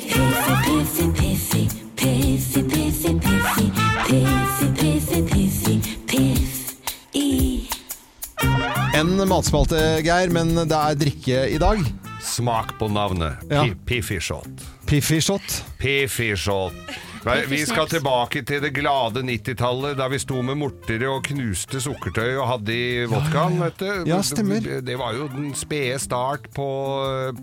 [0.07, 1.65] Piffi, piffi,
[1.99, 3.67] piffi, piffi, piffi,
[4.07, 7.69] piffi, piffi, piffi, piffi.
[8.95, 11.83] En matspalte, Geir, men det er drikke i dag.
[12.23, 13.43] Smak på navnet.
[13.51, 13.65] Ja.
[13.67, 14.63] Pi- Piffy shot.
[14.87, 15.65] Piffi-shot.
[15.79, 16.73] Piffy shot.
[17.49, 22.35] Vi skal tilbake til det glade 90-tallet, da vi sto med mortere og knuste sukkertøy
[22.37, 23.57] og hadde i vodkaen.
[23.63, 23.89] vet du.
[24.11, 24.61] Ja, stemmer.
[24.85, 26.69] Det var jo den spede start på,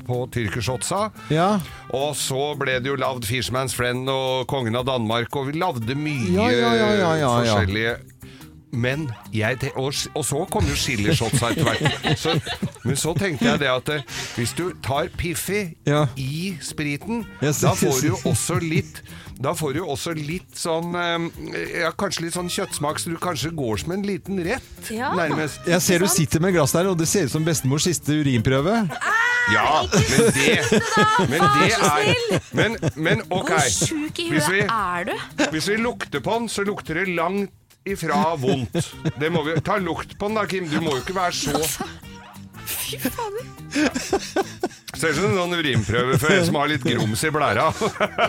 [0.06, 1.08] på tyrkershotsa.
[1.34, 1.56] Ja.
[1.98, 5.98] Og så ble det jo lagd Fishman's Friend og Kongen av Danmark, og vi lagde
[5.98, 7.36] mye Ja, ja, ja, ja, ja, ja.
[7.42, 7.98] forskjellige
[8.72, 12.18] men jeg, te- og, og så kom jo chilishotsa etter hvert.
[12.20, 12.36] Så,
[12.86, 14.06] men så tenkte jeg det at eh,
[14.38, 16.06] hvis du tar Piffi Ja.
[16.16, 19.02] i spriten, yes, da får du jo også litt
[19.42, 21.24] da får du også litt sånn eh,
[21.82, 25.10] Ja, kanskje litt sånn kjøttsmak, så du kanskje går som en liten rett, Ja.
[25.18, 25.64] nærmest.
[25.66, 28.84] Jeg ser du sitter med glass der, og det ser ut som bestemors siste urinprøve.
[29.52, 30.82] Ja, men det
[31.32, 33.50] Men det er Men, men ok.
[33.50, 35.16] Hvor sjuk i huet er du?
[35.56, 37.50] hvis vi lukter på den, så lukter det langt
[37.86, 38.78] ifra vondt.
[39.20, 40.70] Det må vi Ta lukt på den da, Kim.
[40.70, 41.62] Du må jo ikke være så
[42.72, 43.48] Fy fader.
[43.72, 47.66] Ser ut som en sånn urinprøve for en som har litt grums i blæra.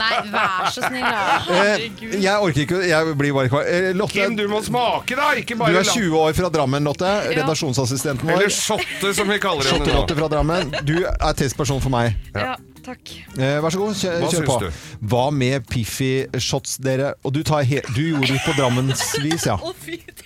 [0.00, 1.04] Nei, vær så snill.
[1.04, 1.58] da.
[1.58, 1.84] Eh,
[2.22, 3.68] jeg orker ikke, jeg blir bare kvar.
[3.68, 5.28] Eh, Lotte, Kim, du må smake, da!
[5.38, 7.12] Ikke du bare er 20 år fra Drammen, Lotte.
[7.28, 10.72] Redaksjonsassistenten Eller shotte, som vi kaller henne Shotte-Lotte fra Drammen.
[10.88, 12.16] Du er testperson for meg.
[12.34, 12.54] Ja,
[12.86, 13.12] takk.
[13.38, 14.56] Eh, vær så god, kjør, Hva kjør på.
[14.62, 14.82] du?
[15.12, 17.12] Hva med Piffi-shots, dere?
[17.24, 19.56] Og du, tar he du gjorde det på Drammensvis, ja.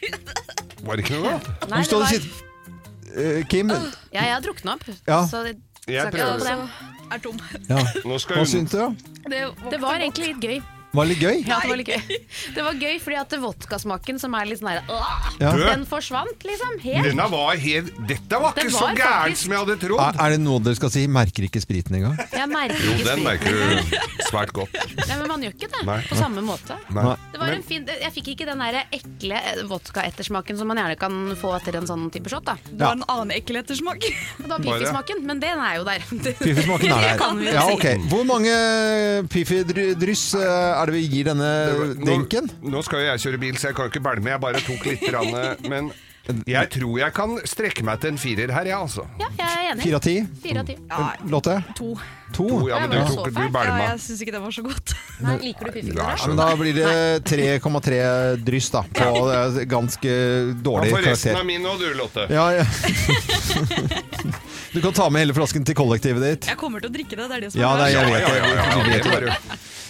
[0.87, 1.55] Var det ikke noe da?
[1.73, 2.31] Nei, det var, sitter
[3.17, 3.81] eh, Kim, ja,
[4.21, 4.87] jeg har drukna opp.
[5.09, 5.23] Ja.
[5.27, 5.57] Så det,
[5.91, 6.67] Jeg prøver.
[7.07, 7.39] Er tom.
[7.71, 7.79] ja.
[8.03, 8.81] Nå skal hva hun syns du?
[8.81, 8.89] da?
[9.31, 10.59] Det, det var egentlig litt gøy.
[10.97, 11.37] Var det litt gøy?
[11.47, 12.19] Ja, det var litt gøy.
[12.57, 15.51] Det var gøy fordi at vodkasmaken, som er litt sånn her «Åh!» Ja.
[15.53, 16.79] Den forsvant, liksom.
[16.81, 17.05] Helt.
[17.11, 19.81] denne var helt Dette var Det ikke så var gærent faktisk- som jeg hadde Er,
[19.85, 20.21] trodd.
[20.25, 21.07] er det noe dere skal si?
[21.07, 22.17] Merker ikke spriten engang?
[22.33, 23.25] Jeg merker Jo, ikke den spriten.
[23.29, 23.97] merker du
[24.31, 24.79] svært godt.
[25.07, 25.99] Nei, men man gjør ikke det Nei.
[26.09, 26.79] på samme måte.
[26.91, 27.05] Nei.
[27.33, 30.99] Det var Men- en fin, jeg fikk ikke den der ekle vodka-ettersmaken som man gjerne
[30.99, 32.45] kan få etter en sånn type shot.
[32.47, 32.57] da.
[32.71, 34.01] det var en annen ekkel ettersmak.
[34.41, 36.01] Det var Bare- Piffi-smaken, men den er jo der.
[36.01, 37.53] Piffi-smaken er Det kan vi der.
[37.53, 37.87] Ja, ok.
[38.09, 38.55] Hvor mange
[39.29, 41.51] piffidryss eh, er det vi gir denne
[42.01, 42.51] drinken?
[42.63, 44.35] Nå, nå skal jo jeg kjøre bil, så jeg kan jo ikke bælme.
[44.35, 45.33] Jeg bare tok litt, rann,
[45.71, 45.93] men
[46.47, 49.05] jeg tror jeg kan strekke meg til en firer her, jeg, altså.
[49.21, 49.85] Ja, jeg er enig.
[49.85, 50.15] Fire av ti?
[50.43, 50.75] Fire av ti.
[50.91, 51.55] Ja, Lotte?
[51.79, 51.91] to.
[52.35, 52.47] To?
[52.49, 53.63] to ja, men du tok du bælma.
[53.69, 54.95] Ja, jeg syns ikke det var så godt.
[55.27, 56.17] Nei, liker du er Tore?
[56.19, 56.89] så- Men da blir det
[57.31, 58.01] 3,3
[58.49, 59.13] dryss da, på
[59.71, 62.27] ganske dårlig Da dårlig får resten av min nå, du, Lotte.
[62.35, 62.67] Ja, ja.
[64.77, 66.47] Du kan ta med hele flasken til kollektivet ditt.
[66.51, 67.29] Jeg kommer til å drikke det.
[67.31, 68.51] Det er det som Ja, er Ja, ja, ja, ja,
[68.85, 68.99] det.
[68.99, 69.37] Jeg vet det.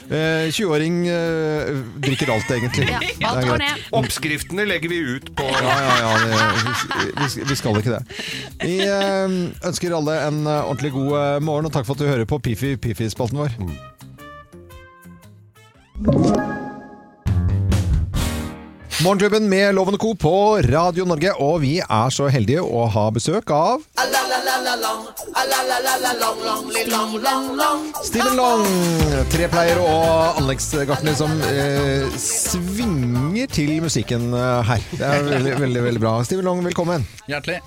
[0.06, 2.86] Eh, 20-åring eh, drikker alt, egentlig.
[2.86, 3.64] Ja, Det er alt går greit.
[3.64, 3.88] ned.
[3.98, 8.02] Oppskriftene legger vi ut på Ja, ja, ja, det, vi, vi skal ikke det.
[8.62, 9.34] Vi eh,
[9.66, 12.38] ønsker alle en eh, ordentlig god eh, morgen, og takk for at du hører på
[12.38, 13.58] Pifi Pifi-spalten vår.
[19.04, 20.14] Morgenklubben med Loven Co.
[20.14, 23.82] på Radio Norge, og vi er så heldige å ha besøk av
[28.06, 28.64] Steven Long,
[29.34, 34.88] trepleier og anleggsgartner som eh, svinger til musikken eh, her.
[34.96, 36.16] Det er veldig, veldig, veldig bra.
[36.24, 37.04] Steven Long, velkommen.
[37.28, 37.60] Hjertelig.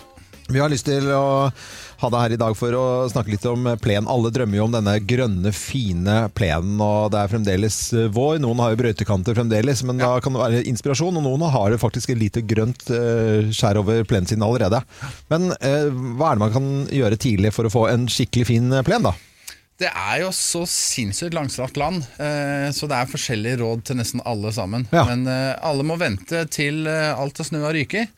[0.50, 1.52] Vi har lyst til å
[2.00, 4.08] ha deg her i dag for å snakke litt om plen.
[4.08, 7.80] Alle drømmer jo om denne grønne, fine plenen, og det er fremdeles
[8.16, 8.40] vår.
[8.44, 11.82] Noen har jo brøytekanter fremdeles, men da kan det være inspirasjon, og noen har det
[11.82, 14.80] faktisk et lite grønt eh, skjær over plenen sin allerede.
[15.32, 18.80] Men eh, hva er det man kan gjøre tidlig for å få en skikkelig fin
[18.88, 19.16] plen, da?
[19.80, 24.24] Det er jo så sinnssykt langstrakt land, eh, så det er forskjellige råd til nesten
[24.28, 24.88] alle sammen.
[24.96, 25.04] Ja.
[25.12, 28.12] Men alle må vente til alt har snø og ryket.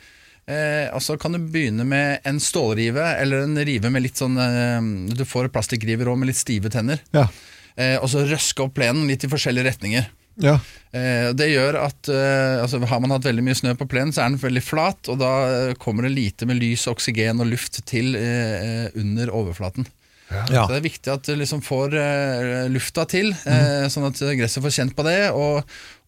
[0.50, 5.14] Eh, altså kan du begynne med en stålrive, eller en rive med litt sånn eh,
[5.16, 7.04] Du får plastikkriver òg med litt stive tenner.
[7.16, 7.28] Ja.
[7.76, 10.10] Eh, og så røske opp plenen litt i forskjellige retninger.
[10.42, 10.58] Ja.
[10.96, 14.24] Eh, det gjør at eh, altså, Har man hatt veldig mye snø på plenen, så
[14.24, 17.82] er den veldig flat, og da eh, kommer det lite med lys, oksygen og luft
[17.90, 19.88] til eh, under overflaten.
[20.32, 20.64] Ja.
[20.64, 24.64] Så det er viktig at du liksom får eh, lufta til, eh, sånn at gresset
[24.64, 25.20] får kjent på det.
[25.36, 25.60] Og,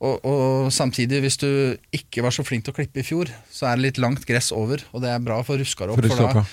[0.04, 1.50] og, og samtidig, hvis du
[1.96, 4.52] ikke var så flink til å klippe i fjor, så er det litt langt gress
[4.56, 6.04] over, og det er bra for ruskere opp.
[6.04, 6.46] For For, da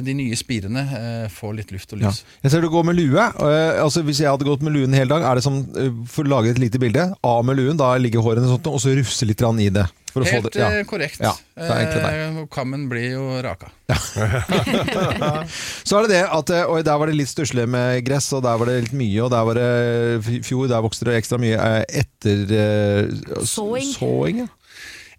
[0.00, 2.08] de nye spirene eh, får litt luft og Ja.
[2.12, 2.22] lys.
[2.42, 3.20] Jeg ser du går med lue.
[3.20, 6.24] Eh, altså Hvis jeg hadde gått med luen hele dag, er det som eh, for
[6.24, 7.10] å lage et lite bilde.
[7.22, 9.86] Av med luen, da ligger hårene og og så rufse litt i det.
[10.16, 10.60] For å få Helt det.
[10.62, 10.70] Ja.
[10.72, 11.20] eh, korrekt.
[11.20, 12.20] Ja, det er.
[12.40, 13.68] Eh, kammen blir jo raka.
[15.84, 18.42] Så er det det at eh, oi, der var det litt stusslig med gress, og
[18.46, 21.56] der var det litt mye, og der var det fjor, der vokste det ekstra mye
[21.60, 23.92] eh, etter eh, Såing.
[23.98, 24.48] såing ja.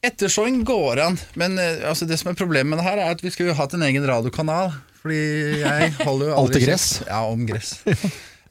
[0.05, 3.23] Ettersåing går an, men eh, altså, det som er problemet med det her, er at
[3.25, 4.73] vi skulle jo hatt en egen radiokanal.
[5.01, 5.21] Fordi
[5.61, 6.85] jeg holder jo aldri i gress?
[7.07, 7.71] Ja, om gress.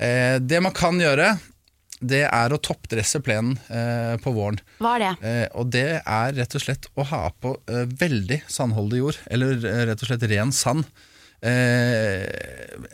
[0.03, 1.37] eh, det man kan gjøre,
[2.07, 4.59] det er å toppdresse plenen eh, på våren.
[4.83, 5.13] Hva er det?
[5.27, 9.55] Eh, og det er rett og slett å ha på eh, veldig sandholdig jord, eller
[9.63, 10.85] eh, rett og slett ren sand.
[11.47, 12.27] Eh,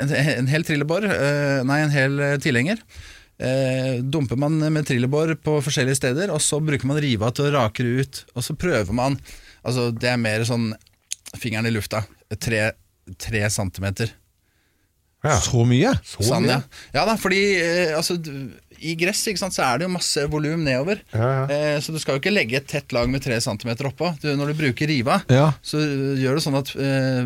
[0.03, 2.83] en, en hel trillebår, eh, nei, en hel tilhenger.
[3.42, 7.55] Eh, dumper man med trillebår på forskjellige steder, og så bruker man riva til å
[7.57, 8.20] rake det ut.
[8.37, 9.18] Og så prøver man
[9.62, 10.72] Altså, det er mer sånn
[11.38, 12.00] fingeren i lufta.
[12.42, 12.72] Tre,
[13.14, 14.11] tre centimeter.
[15.22, 15.37] Ja.
[15.38, 15.92] Så mye?
[16.02, 16.57] Sand, ja.
[16.90, 18.16] ja da, fordi eh, altså,
[18.83, 21.01] i gress ikke sant, så er det jo masse volum nedover.
[21.14, 21.45] Ja, ja.
[21.53, 24.12] Eh, så du skal jo ikke legge et tett lag med 3 cm oppå.
[24.23, 25.53] Du, når du bruker riva, Ja.
[25.62, 27.23] så gjør det sånn at eh,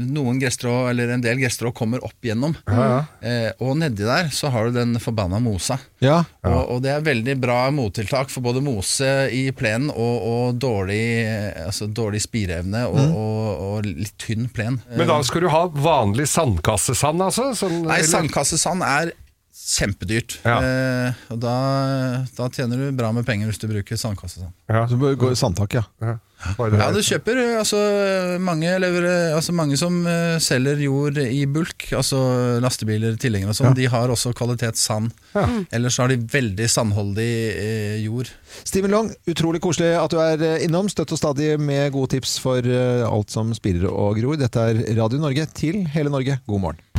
[0.00, 2.54] noen gresstrå, eller en del gresstrå kommer opp gjennom.
[2.68, 5.78] Eh, og nedi der så har du den forbanna mosa.
[6.04, 6.22] Ja.
[6.44, 11.02] Og, og det er veldig bra mottiltak for både mose i plenen og, og dårlig,
[11.24, 14.80] eh, altså dårlig spireevne og, og, og litt tynn plen.
[14.94, 17.50] Men da skal du ha vanlig sandkassesand, altså?
[17.58, 19.12] Sånn, Nei, sandkassesand er
[19.54, 20.38] kjempedyrt.
[20.44, 20.58] Ja.
[20.58, 21.56] Eh, og da,
[22.36, 24.42] da tjener du bra med penger hvis du bruker sandkasse.
[24.42, 24.54] Sånn.
[24.70, 24.84] Ja.
[24.90, 25.86] Så går gå i sandtak, ja.
[26.02, 26.18] Ja.
[26.44, 27.78] Ja, du kjøper eh, altså,
[28.42, 32.18] mange, lever, altså, mange som uh, selger jord i bulk, altså
[32.60, 35.14] lastebiler, tilhengere og sånn, de har også kvalitetssand.
[35.72, 38.32] Ellers har de veldig sandholdig uh, jord.
[38.62, 40.90] Steven Long, utrolig koselig at du er eh, innom.
[40.92, 44.38] Støtt og stadig med gode tips for uh, alt som spirer og gror.
[44.40, 46.38] Dette er Radio Norge til hele Norge.
[46.46, 46.93] God morgen.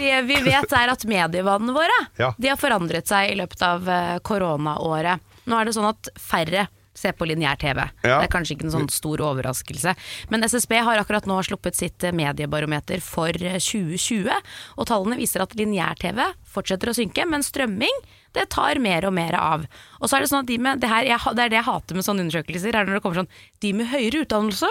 [0.00, 2.32] Det vi vet er at medievanene våre Ja.
[2.38, 5.22] De har forandret seg i løpet av eh, koronaåret.
[5.48, 6.66] Nå er det sånn at færre
[7.00, 7.78] ser på lineær-TV.
[8.02, 8.18] Ja.
[8.18, 9.94] Det er kanskje ikke en sånn stor overraskelse.
[10.32, 14.28] Men SSB har akkurat nå sluppet sitt eh, mediebarometer for eh, 2020.
[14.76, 18.02] Og tallene viser at lineær-TV fortsetter å synke, men strømming
[18.36, 19.64] det tar mer og mer av.
[19.98, 21.66] Og så er Det sånn at de med, det, her, jeg, det er det jeg
[21.66, 22.76] hater med sånne undersøkelser.
[22.76, 23.32] er når det kommer sånn,
[23.62, 24.70] De med høyere utdannelse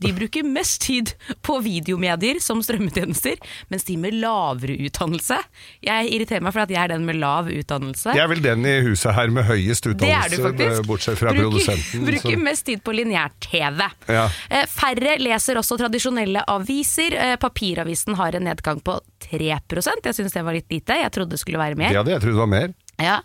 [0.00, 1.12] de bruker mest tid
[1.44, 3.36] på videomedier som strømmetjenester,
[3.72, 5.36] mens de med lavere utdannelse
[5.84, 8.14] Jeg irriterer meg for at jeg er den med lav utdannelse.
[8.16, 10.86] Jeg er vel den i huset her med høyest Det er du utdannelse, faktisk.
[10.88, 12.04] bortsett fra bruker, produsenten.
[12.08, 12.42] Bruker så.
[12.48, 13.82] mest tid på lineær-TV.
[14.08, 14.26] Ja.
[14.50, 17.16] Eh, Færre leser også tradisjonelle aviser.
[17.20, 20.96] Eh, Papiravisen har en nedgang på 3% Jeg syns det var litt lite.
[21.00, 21.92] Jeg trodde det skulle være mer.
[21.92, 22.74] Det hadde jeg trodd var mer.
[23.02, 23.16] Ja.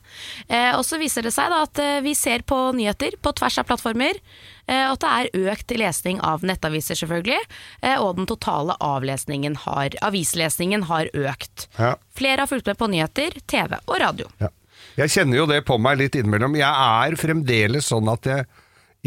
[0.49, 3.67] Eh, og så viser det seg da at vi ser på nyheter på tvers av
[3.69, 4.17] plattformer.
[4.69, 7.39] Eh, at det er økt lesning av nettaviser, selvfølgelig.
[7.81, 11.67] Eh, og den totale avlesningen har, avislesningen har økt.
[11.79, 11.95] Ja.
[12.15, 14.29] Flere har fulgt med på nyheter, TV og radio.
[14.43, 14.53] Ja.
[14.99, 16.57] Jeg kjenner jo det på meg litt innimellom.
[16.59, 18.45] Jeg er fremdeles sånn at jeg,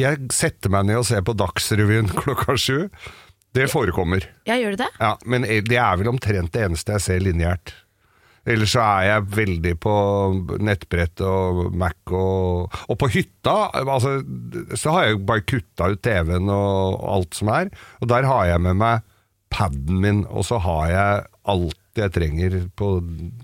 [0.00, 2.88] jeg setter meg ned og ser på Dagsrevyen klokka sju.
[3.52, 4.24] Det forekommer.
[4.48, 4.90] Ja, gjør du det?
[4.98, 7.74] Ja, men det er vel omtrent det eneste jeg ser lineært.
[8.48, 9.94] Ellers så er jeg veldig på
[10.66, 13.56] nettbrett og Mac og, og på hytta.
[13.84, 14.16] Altså,
[14.74, 17.70] så har jeg bare kutta ut TV-en og alt som er.
[18.02, 19.06] Og der har jeg med meg
[19.52, 22.86] paden min, og så har jeg alt jeg trenger på,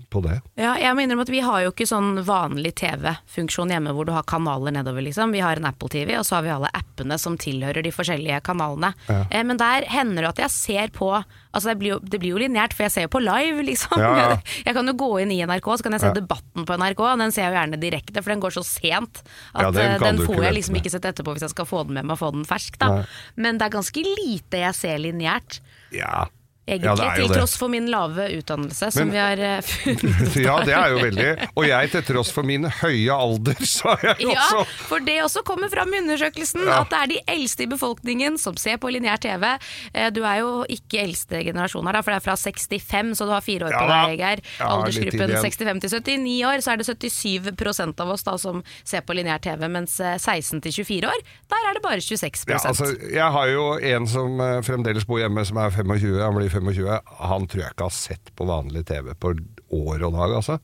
[0.09, 0.39] på det.
[0.57, 4.11] Ja, jeg må innrømme at Vi har jo ikke sånn vanlig TV-funksjon hjemme hvor du
[4.15, 5.03] har kanaler nedover.
[5.05, 5.31] liksom.
[5.35, 8.41] Vi har en Apple TV, og så har vi alle appene som tilhører de forskjellige
[8.47, 8.93] kanalene.
[9.09, 11.11] Eh, men der hender det at jeg ser på
[11.49, 13.97] Altså Det blir jo, det blir jo lineært, for jeg ser jo på live, liksom.
[13.97, 14.35] Ja, ja.
[14.67, 16.13] Jeg kan jo gå inn i NRK, så kan jeg se Ja.
[16.13, 16.99] Debatten på NRK.
[17.01, 19.23] og Den ser jeg jo gjerne direkte, for den går så sent
[19.55, 21.81] at Ja, den eh, den får jeg liksom ikke sett etterpå hvis jeg skal få
[21.87, 22.77] den med meg og få den fersk.
[22.77, 22.91] da.
[22.99, 23.05] Nei.
[23.41, 25.57] Men det er ganske lite jeg ser lineært.
[25.89, 26.27] Ja,
[26.69, 30.55] Egentlig, Ja, til tross for min lave utdannelse, som Men- vi har eh, funnet ja,
[30.67, 31.29] det er jo veldig.
[31.57, 35.17] Og jeg, til tross for min høye alder, så er jeg Ja, også for det
[35.25, 36.81] også kommer fram i undersøkelsen, Ja.
[36.83, 39.45] at det er de eldste i befolkningen som ser på lineær TV.
[39.93, 43.31] Eh, Du er jo ikke eldste generasjon her, for det er fra 65, så du
[43.33, 44.41] har fire år på deg, Geir.
[44.59, 49.15] Aldersgruppen 65 til 79 år, så er det 77% av oss da som ser på
[49.17, 52.85] lineær TV, mens eh, 16 til 24 år, der er det bare 26 ja, altså,
[53.09, 56.19] Jeg har jo en som eh, fremdeles bor hjemme, som er 25.
[56.21, 56.58] Han blir 25.
[56.63, 59.33] Han tror jeg ikke har sett på vanlig TV på
[59.69, 60.57] år og dag, altså.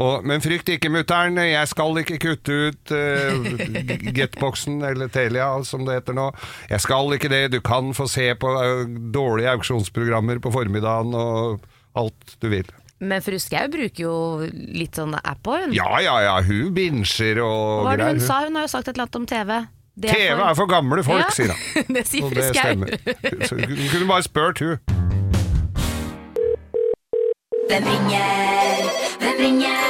[0.00, 1.38] Og, men frykt ikke, mutter'n.
[1.44, 3.48] Jeg skal ikke kutte ut uh,
[4.16, 6.28] Getboxen, eller Telia, som det heter nå.
[6.70, 7.46] Jeg skal ikke det.
[7.54, 8.84] Du kan få se på uh,
[9.14, 11.66] dårlige auksjonsprogrammer på formiddagen og
[11.98, 12.68] alt du vil.
[13.00, 14.14] Men fru Skau bruker jo
[14.52, 15.76] litt sånn app òg, hun.
[15.76, 16.36] Ja, ja, ja.
[16.44, 18.18] Hun binsjer og Hva var det greier.
[18.18, 18.40] hun sa?
[18.44, 19.54] Hun har jo sagt et eller annet om TV.
[20.00, 21.88] Det TV er for gamle folk, Ja, sier han.
[21.96, 22.84] det sier fru Skau.
[23.56, 25.29] Hun kunne bare spurt hun.
[27.70, 28.78] Hvem ringer?
[29.22, 29.82] Hvem ringer?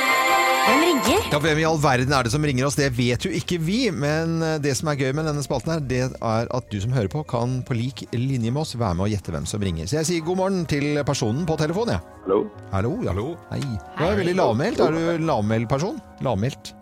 [0.67, 1.23] Hvem ringer?
[1.33, 2.75] Ja, Hvem i all verden er det som ringer oss?
[2.77, 3.79] Det vet jo ikke vi.
[3.89, 6.93] Men eh, det som er gøy med denne spalten, her, det er at du som
[6.93, 9.89] hører på, kan på lik linje med oss være med og gjette hvem som ringer.
[9.89, 12.05] Så jeg sier god morgen til personen på telefonen, jeg.
[12.05, 12.21] Ja.
[12.27, 12.39] Hallo?
[12.77, 12.93] Hallo.
[13.01, 13.15] Ja.
[13.17, 13.27] Hallo.
[13.49, 13.65] Hei.
[13.97, 14.85] Du er veldig lavmælt.
[14.85, 16.01] Er du lavmælt person?
[16.27, 16.75] Lavmælt?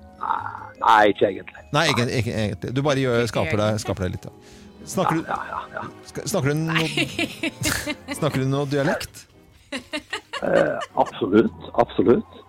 [0.83, 1.67] Nei, ikke egentlig.
[1.79, 2.75] Nei, ikke, ikke, egentlig.
[2.75, 4.27] Du bare gjør, skaper, deg, skaper deg litt.
[4.27, 4.57] Ja.
[4.99, 5.89] Snakker, du, Ja, ja, ja.
[6.27, 9.29] snakker, du noe, snakker du noe dialekt?
[10.43, 12.43] Eh, absolutt, absolutt.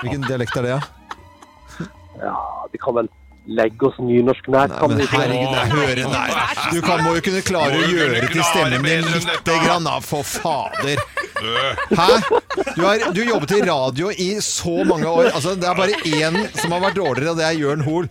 [0.00, 1.88] Hvilken dialekt er det, da?
[2.18, 2.34] Ja,
[2.72, 3.10] de kan vel
[3.46, 6.28] legge oss nynorsk nær, Nei, men herregud, nei, høre nei.
[6.72, 10.24] Du kan, må jo kunne klare å gjøre til stemmen din lite grann, da, for
[10.24, 11.02] fader.
[11.94, 12.06] Hæ?
[12.76, 15.28] Du har du jobbet i radio i så mange år.
[15.34, 18.08] Altså, det er bare én som har vært dårligere, og det er Jørn Hoel.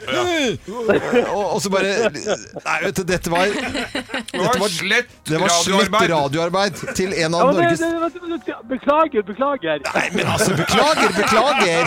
[1.34, 5.98] Og, og så bare Nei, vet du, dette var Det var slett Det var slett
[6.12, 6.82] radioarbeid.
[6.98, 7.82] til en av Norges
[8.70, 9.82] beklager, beklager.
[9.88, 11.84] Nei, men altså, beklager, beklager!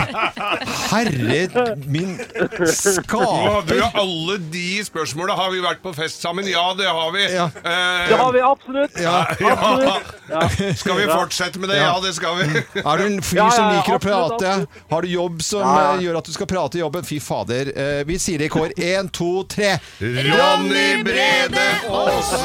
[0.91, 6.47] Herre min Nå hadde jo alle de spørsmåla Har vi vært på fest sammen?
[6.49, 7.23] Ja, det har vi.
[7.33, 7.45] Ja.
[7.63, 8.97] Eh, Det har vi absolutt.
[9.01, 9.25] Ja.
[9.29, 10.13] Absolutt.
[10.29, 10.41] Ja.
[10.75, 11.77] Skal vi fortsette med det?
[11.79, 12.63] Ja, det skal vi.
[12.81, 14.49] Er du en fyr Ja, ja, som liker å absolutt, prate?
[14.51, 14.89] absolutt.
[14.91, 15.93] Har du jobb som Ja.
[15.93, 17.03] eh, gjør at du skal prate i jobben?
[17.07, 17.71] Fy fader.
[17.75, 18.73] Eh, vi sier det i kår.
[18.77, 19.77] Én, to, tre.
[20.01, 22.41] Ronny Brede Aase!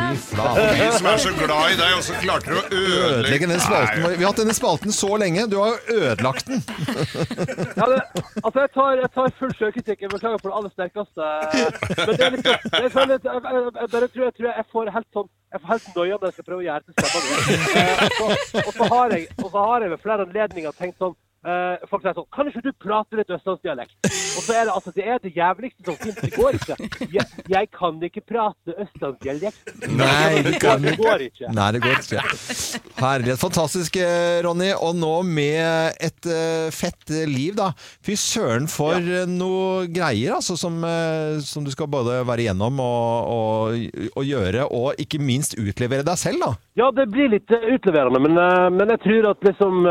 [0.00, 0.66] Fy flate.
[0.80, 3.60] Vi som er så glad i deg, og så klarte du å Ødelegge ødelegge den
[3.62, 4.14] spalten vår.
[4.16, 5.46] Vi har hatt denne spalten så lenge.
[5.50, 6.62] Du har jo ødelagt den.
[7.76, 8.00] Ja, det,
[8.42, 10.06] altså, jeg tar, jeg tar full sjølkritikk.
[10.10, 11.22] Jeg beklager for det aller sterkeste.
[12.00, 15.10] Men det er liksom Jeg, føler, jeg, jeg, jeg, tror, jeg tror jeg får helt
[15.14, 17.30] sånn jeg får helt noia når jeg skal prøve å gjøre til stemma mi.
[18.24, 21.16] Og så- Og så har jeg og så har jeg ved flere anledninger tenkt sånn
[21.46, 23.96] eh, Folk sier sånn Kan ikke du prate litt østlandsdialekt?
[24.06, 26.20] Og så er det altså Det er det jævligste som finnes.
[26.20, 26.76] Det går ikke.
[27.16, 29.72] Jeg, jeg kan ikke prate østlandsdialekt.
[29.90, 31.50] Nei, det, går, det går ikke.
[31.56, 32.24] Nei, det går ikke.
[33.00, 33.40] Herlighet.
[33.40, 34.70] Fantastisk, eh, Ronny.
[34.76, 37.70] Og nå med et uh, fett liv, da.
[38.06, 39.24] Fy søren for ja.
[39.28, 44.66] noe greier altså, som, uh, som du skal både være igjennom og, og, og gjøre,
[44.70, 46.52] og ikke minst utlevere deg selv, da.
[46.80, 48.38] Ja, det blir litt utleverende, men,
[48.76, 49.90] men jeg tror at liksom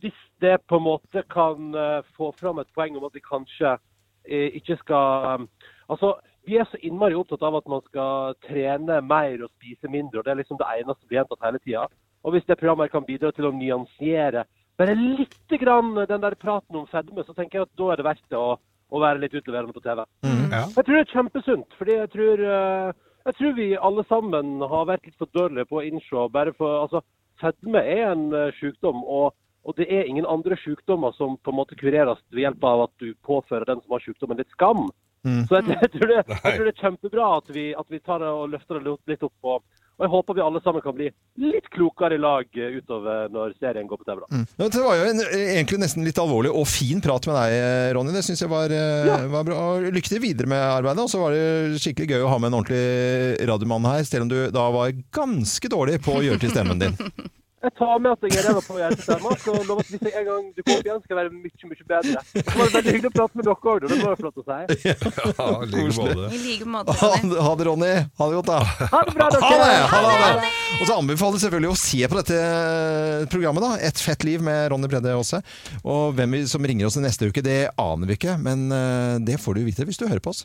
[0.00, 3.76] Hvis det på en måte kan eh, få fram et poeng om at vi kanskje
[4.24, 5.46] eh, ikke skal eh,
[5.86, 6.16] Altså,
[6.46, 10.18] vi er så innmari opptatt av at man skal trene mer og spise mindre.
[10.18, 11.84] og Det er liksom det eneste som blir gjentatt hele tida.
[12.26, 14.42] Og hvis det programmet kan bidra til å nyansere
[14.76, 18.06] bare litt grann den der praten om fedme, så tenker jeg at da er det
[18.08, 20.02] verdt det å, å være litt utleverende på TV.
[20.26, 20.64] Ja.
[20.66, 22.90] Jeg tror det er kjempesunt, fordi jeg tror, eh,
[23.30, 26.82] jeg tror vi alle sammen har vært litt for dårlige på å innse bare for,
[26.82, 27.02] altså,
[27.40, 29.34] Fedme er en eh, sykdom, og,
[29.66, 32.94] og det er ingen andre sykdommer som på en måte kureres ved hjelp av at
[33.02, 34.86] du påfører den som har sykdommen litt skam.
[35.26, 38.22] Så jeg, jeg, tror det, jeg tror det er kjempebra at vi, at vi tar
[38.22, 39.36] det og løfter det litt opp.
[39.42, 41.06] Og, og jeg håper vi alle sammen kan bli
[41.40, 44.20] litt klokere i lag eh, utover når serien går på TV.
[44.20, 44.42] da.
[44.66, 47.56] Det var jo en, egentlig nesten litt alvorlig og fin prat med deg,
[47.96, 48.12] Ronny.
[48.12, 49.22] Det syns jeg var, ja.
[49.32, 49.62] var bra.
[49.86, 51.06] Lykke til videre med arbeidet.
[51.06, 54.34] Og så var det skikkelig gøy å ha med en ordentlig radiomann her, selv om
[54.34, 57.00] du da var ganske dårlig på å gjøre til stemmen din.
[57.64, 60.26] Jeg tar med at jeg er ræva på hjertestemmer, så lover at hvis jeg en
[60.28, 62.24] gang dukker opp igjen, skal jeg være mye, mye bedre.
[62.36, 64.58] Det var veldig hyggelig å prate med dere òg, det var flott å si.
[65.36, 66.28] Ja, i like måte.
[66.36, 66.96] I like måte.
[67.00, 67.10] Ha,
[67.48, 67.90] ha det, Ronny.
[68.20, 68.60] Ha det godt, da.
[68.92, 69.58] Ha det bra, Ha det!
[69.64, 69.88] dere!
[69.94, 70.52] Ha det, ha det.
[70.76, 72.40] Og så anbefaler jeg selvfølgelig å se på dette
[73.32, 73.64] programmet.
[73.64, 75.40] da Et fett liv med Ronny Bredde også.
[75.82, 78.36] Og hvem som ringer oss neste uke, det aner vi ikke.
[78.42, 80.44] Men eh, det får du vite hvis du hører på oss.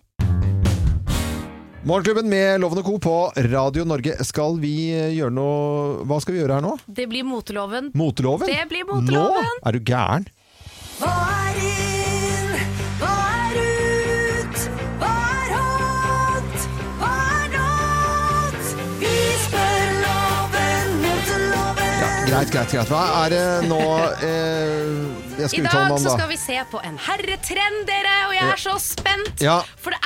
[1.84, 2.98] Morgenklubben med Loven og Co.
[3.02, 3.16] på
[3.50, 4.14] Radio Norge.
[4.28, 4.74] Skal vi
[5.18, 6.76] gjøre noe Hva skal vi gjøre her nå?
[6.86, 7.90] Det blir moteloven.
[7.98, 8.46] Moteloven?
[8.52, 9.48] Det blir moteloven.
[9.50, 9.56] Nå?
[9.66, 10.28] Er du gæren?
[11.02, 11.16] Hva
[11.50, 12.54] er inn?
[13.02, 13.16] Hva
[13.48, 14.62] er ut?
[15.02, 16.68] Hva er hot?
[17.02, 17.10] Hva
[17.40, 18.70] er not?
[19.02, 19.16] Vi
[19.48, 22.30] spør loven, moteloven.
[22.30, 22.94] Greit, greit, greit.
[22.94, 23.82] Hva er det nå
[24.22, 24.86] eh,
[25.42, 28.38] Jeg I dag uttale meg om, så skal vi se på en herretrend, dere, og
[28.38, 29.34] jeg er så spent.
[29.42, 29.58] Ja.
[29.82, 30.01] For det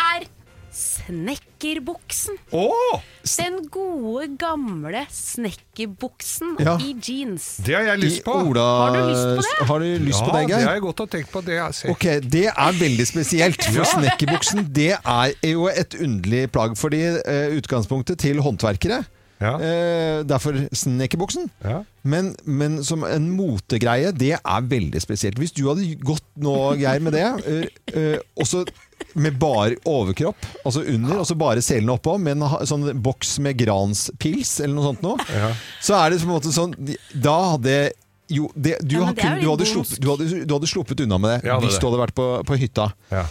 [1.06, 2.38] snekkerbuksen.
[2.52, 3.00] Oh!
[3.26, 6.78] Den gode, gamle snekkerbuksen Ja.
[6.82, 7.58] i jeans.
[7.66, 8.34] Det har jeg lyst på.
[8.34, 9.68] Ola, Har du lyst på det?
[9.68, 11.42] Har du lyst ja, på det, det har jeg godt å tenke på.
[11.46, 11.60] Det.
[11.90, 13.90] Ok, Det er veldig spesielt, for Ja.
[13.96, 16.78] snekkerbuksen det er jo et underlig plagg.
[16.78, 19.04] Fordi uh, utgangspunktet til håndverkere
[19.42, 19.58] Ja.
[19.60, 21.50] eh, Derfor snekkerbuksen.
[21.64, 21.82] Ja.
[22.04, 25.38] Men, men som en motegreie, det er veldig spesielt.
[25.42, 28.64] Hvis du hadde gått nå, Geir, med det, eh, eh, også
[29.16, 33.60] med bare overkropp, altså under, og så bare selene oppå, med en sånn boks med
[33.60, 35.52] granspils eller noe sånt noe,
[35.84, 36.74] så er det på en måte sånn
[37.14, 37.78] Da hadde
[38.28, 41.20] jo, det, du, Ja, det kun, du, hadde sluppet, du, hadde, du hadde sluppet unna
[41.22, 41.82] med det Ja, det hvis det.
[41.84, 42.88] du hadde vært på, på hytta.
[43.12, 43.26] Ja.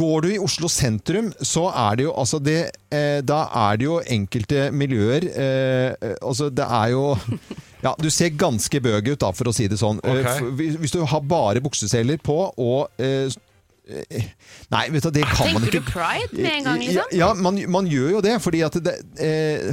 [0.00, 2.58] Går du i Oslo sentrum, så er det jo altså det,
[2.90, 7.04] eh, Da er det jo enkelte miljøer eh, eh, Altså, det er jo
[7.86, 10.02] ja, Du ser ganske bøg ut, da, for å si det sånn.
[10.02, 10.50] Okay.
[10.74, 13.38] Hvis, du har bare bukseseler på og eh, eh,
[14.70, 17.14] Nei, vet du, det kan man Tenker du pride med en gang, liksom?
[17.14, 19.72] Ja, ja man, man gjør jo det, fordi at det, eh,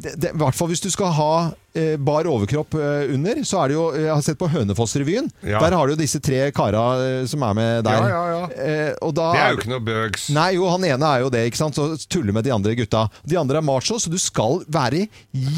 [0.00, 1.32] det, det, I hvert fall hvis du skal ha
[1.76, 5.28] eh, bar overkropp eh, under, så er det jo Jeg har sett på Hønefoss-revyen.
[5.44, 5.60] Ja.
[5.60, 8.06] Der har du jo disse tre kara eh, som er med der.
[8.08, 8.64] Ja, ja, ja.
[8.64, 10.26] Eh, og da Det er jo ikke noe bøgs.
[10.32, 11.76] Nei, jo, han ene er jo det, ikke sant?
[11.76, 13.04] Så tuller med de andre gutta.
[13.28, 15.04] De andre er macho, så du skal være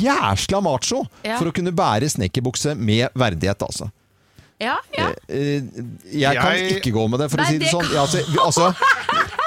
[0.03, 1.38] jæsla macho Ja.
[1.38, 3.92] for å kunne bære snekkerbukse med verdighet, altså.
[4.62, 5.08] Ja, ja.
[5.28, 5.60] Eh,
[6.14, 7.86] jeg kan Jeg- ikke gå med det, for Nei, å si det det sånn.
[7.88, 8.74] kan- Ja, altså, altså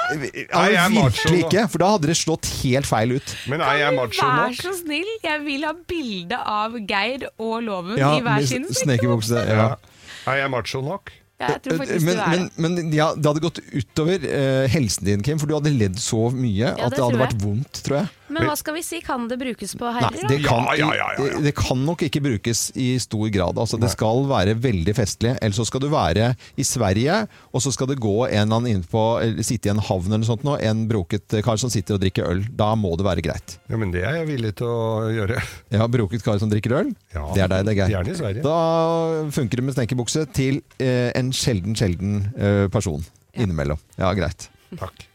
[0.06, 0.30] Nei,
[0.70, 1.48] jeg er macho virkelig nå.
[1.48, 3.34] ikke, for da hadde det slått helt feil ut.
[3.50, 7.98] Men er jeg macho Vær så snill, jeg vil ha bilde av Geir og Loven
[7.98, 9.40] Ja, i hver sin snekkerbukse.
[9.48, 9.56] Ja.
[9.56, 10.32] Ja.
[10.32, 11.10] Er jeg macho nok?
[11.38, 14.66] Ja, jeg tror faktisk Men, du er men, men ja, det hadde gått utover uh,
[14.72, 17.82] helsen din, Kim, for du hadde ledd så mye at det det hadde vært vondt,
[17.84, 18.08] tror jeg.
[18.32, 21.08] Men hva skal vi si, kan det brukes på Nei, det kan, Ja, ja, ja.
[21.20, 23.58] Det, det kan nok ikke brukes i stor grad.
[23.62, 25.36] Altså, det skal være veldig festlig.
[25.40, 27.22] Eller så skal du være i Sverige,
[27.52, 29.04] og så skal det gå en eller annen innpå
[29.46, 32.26] sitte i en havn eller noe sånt nå, en broket kar som sitter og drikker
[32.28, 32.44] øl.
[32.56, 33.58] Da må det være greit.
[33.70, 35.40] Ja, men det er jeg villig til å gjøre.
[35.76, 36.92] Ja, broket kar som drikker øl?
[37.14, 38.44] Ja, det er deg, det er Gjerne i Sverige.
[38.46, 43.04] Da funker det med snekkerbukse til eh, en sjelden, sjelden eh, person
[43.36, 43.80] innimellom.
[44.00, 44.50] Ja, greit.
[44.80, 45.10] Takk.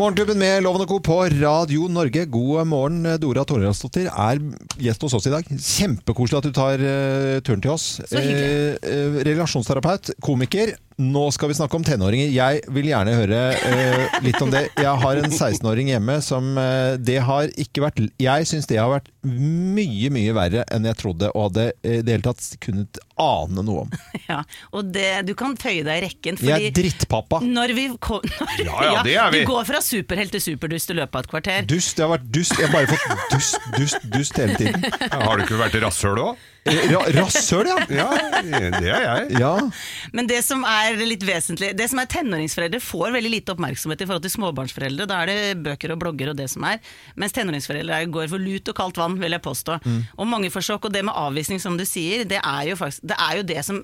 [0.00, 0.96] Morgenklubben med Loven og Co.
[1.04, 2.22] på Radio Norge.
[2.32, 4.38] God morgen, Dora Toralsdottir er
[4.80, 5.50] gjest hos oss i dag.
[5.50, 7.98] Kjempekoselig at du tar uh, turen til oss.
[8.08, 8.46] Så hyggelig.
[8.80, 10.72] Eh, eh, relasjonsterapeut, komiker.
[11.00, 12.28] Nå skal vi snakke om tenåringer.
[12.34, 14.66] Jeg vil gjerne høre uh, litt om det.
[14.76, 18.90] Jeg har en 16-åring hjemme som uh, Det har ikke vært Jeg syns det har
[18.92, 23.00] vært mye, mye verre enn jeg trodde, og hadde eh, i det hele tatt kunnet
[23.20, 23.96] ane noe om.
[24.30, 24.44] Ja,
[24.76, 26.36] og det, du kan føye deg i rekken.
[26.44, 27.40] Jeg er drittpappa.
[27.42, 29.42] når vi kom, når, Ja, ja, det er vi.
[29.42, 31.66] Du går fra superhelt til superdust i løpet av et kvarter.
[31.70, 31.98] Dust.
[31.98, 32.54] Jeg har vært dust.
[32.60, 34.86] Jeg har bare fått dust, dust, dust hele tiden.
[35.02, 36.48] Ja, har du ikke vært rasshøl òg?
[36.68, 37.76] Ra Rasshøl, ja!
[37.88, 38.08] Ja,
[38.76, 39.38] det er jeg.
[39.40, 39.52] Ja.
[40.16, 44.08] Men det som er litt vesentlig Det som er tenåringsforeldre får veldig lite oppmerksomhet i
[44.08, 45.08] forhold til småbarnsforeldre.
[45.08, 46.82] Da er det bøker og blogger og det som er.
[47.20, 49.80] Mens tenåringsforeldre går for lut og kaldt vann, vil jeg påstå.
[50.18, 50.90] Og mange får sjokk.
[50.90, 53.64] Og det med avvisning, som du sier, det er jo, faktisk, det, er jo det
[53.66, 53.82] som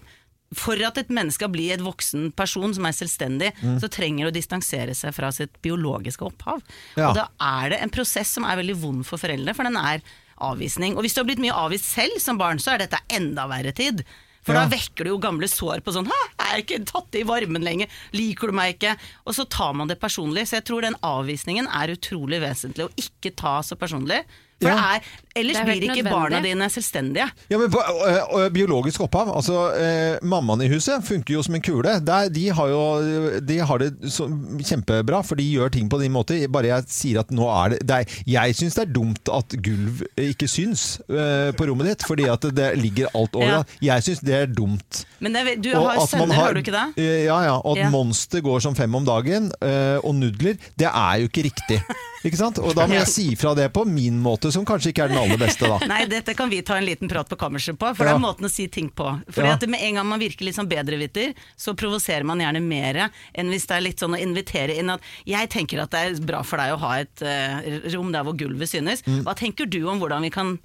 [0.55, 3.49] for at et menneske skal bli et voksen person som er selvstendig,
[3.83, 6.63] så trenger det å distansere seg fra sitt biologiske opphav.
[6.95, 7.09] Ja.
[7.09, 10.05] Og da er det en prosess som er veldig vond for foreldre, for den er
[10.41, 10.97] avvisning.
[10.97, 13.73] Og hvis du har blitt mye avvist selv som barn, så er dette enda verre
[13.73, 14.05] tid.
[14.47, 14.63] For Ja.
[14.63, 17.65] da vekker du jo gamle sår på sånn 'Hæ, jeg er ikke tatt i varmen
[17.65, 17.89] lenger.
[18.13, 20.47] Liker du meg ikke?' Og så tar man det personlig.
[20.47, 24.25] Så jeg tror den avvisningen er utrolig vesentlig å ikke ta så personlig.
[24.57, 24.77] For Ja.
[24.77, 25.01] det er,
[25.37, 26.13] ellers Det blir ikke nødvendig.
[26.13, 27.27] barna dine selvstendige.
[27.51, 29.29] Ja, men på, ø, ø, Biologisk opphav.
[29.37, 31.93] altså eh, Mammaen i huset funker jo som en kule.
[32.07, 34.25] Der, de, har jo, de har det så,
[34.65, 36.39] kjempebra, for de gjør ting på din måte.
[36.49, 39.59] Bare jeg sier at nå er det, det er, Jeg syns det er dumt at
[39.61, 43.59] gulv ikke syns eh, på rommet ditt, fordi at det ligger alt over.
[43.59, 43.63] Ja.
[43.93, 45.05] Jeg syns det er dumt.
[45.21, 47.05] Men det, du har at sønner, har du ikke det?
[47.29, 47.59] Ja, ja.
[47.61, 47.91] Og at Ja.
[47.93, 51.83] Monster går som fem om dagen, eh, og nudler, det er jo ikke riktig.
[52.27, 52.59] Ikke sant?
[52.59, 55.21] Og da må jeg si fra det på min måte, som kanskje ikke er den
[55.21, 55.79] aller beste, da.
[55.93, 58.15] Nei, dette kan vi ta en liten prat på kammerset på, for Ja.
[58.15, 59.09] det er måten å si ting på.
[59.31, 59.59] Fordi Ja.
[59.67, 62.99] Med en gang man virker litt sånn bedreviter, så provoserer man gjerne mer
[63.35, 66.21] enn hvis det er litt sånn å invitere inn at 'jeg tenker at det er
[66.23, 69.03] bra for deg å ha et uh, rom der hvor gulvet synes'.
[69.07, 69.25] Mm.
[69.25, 70.59] Hva tenker du om hvordan vi kan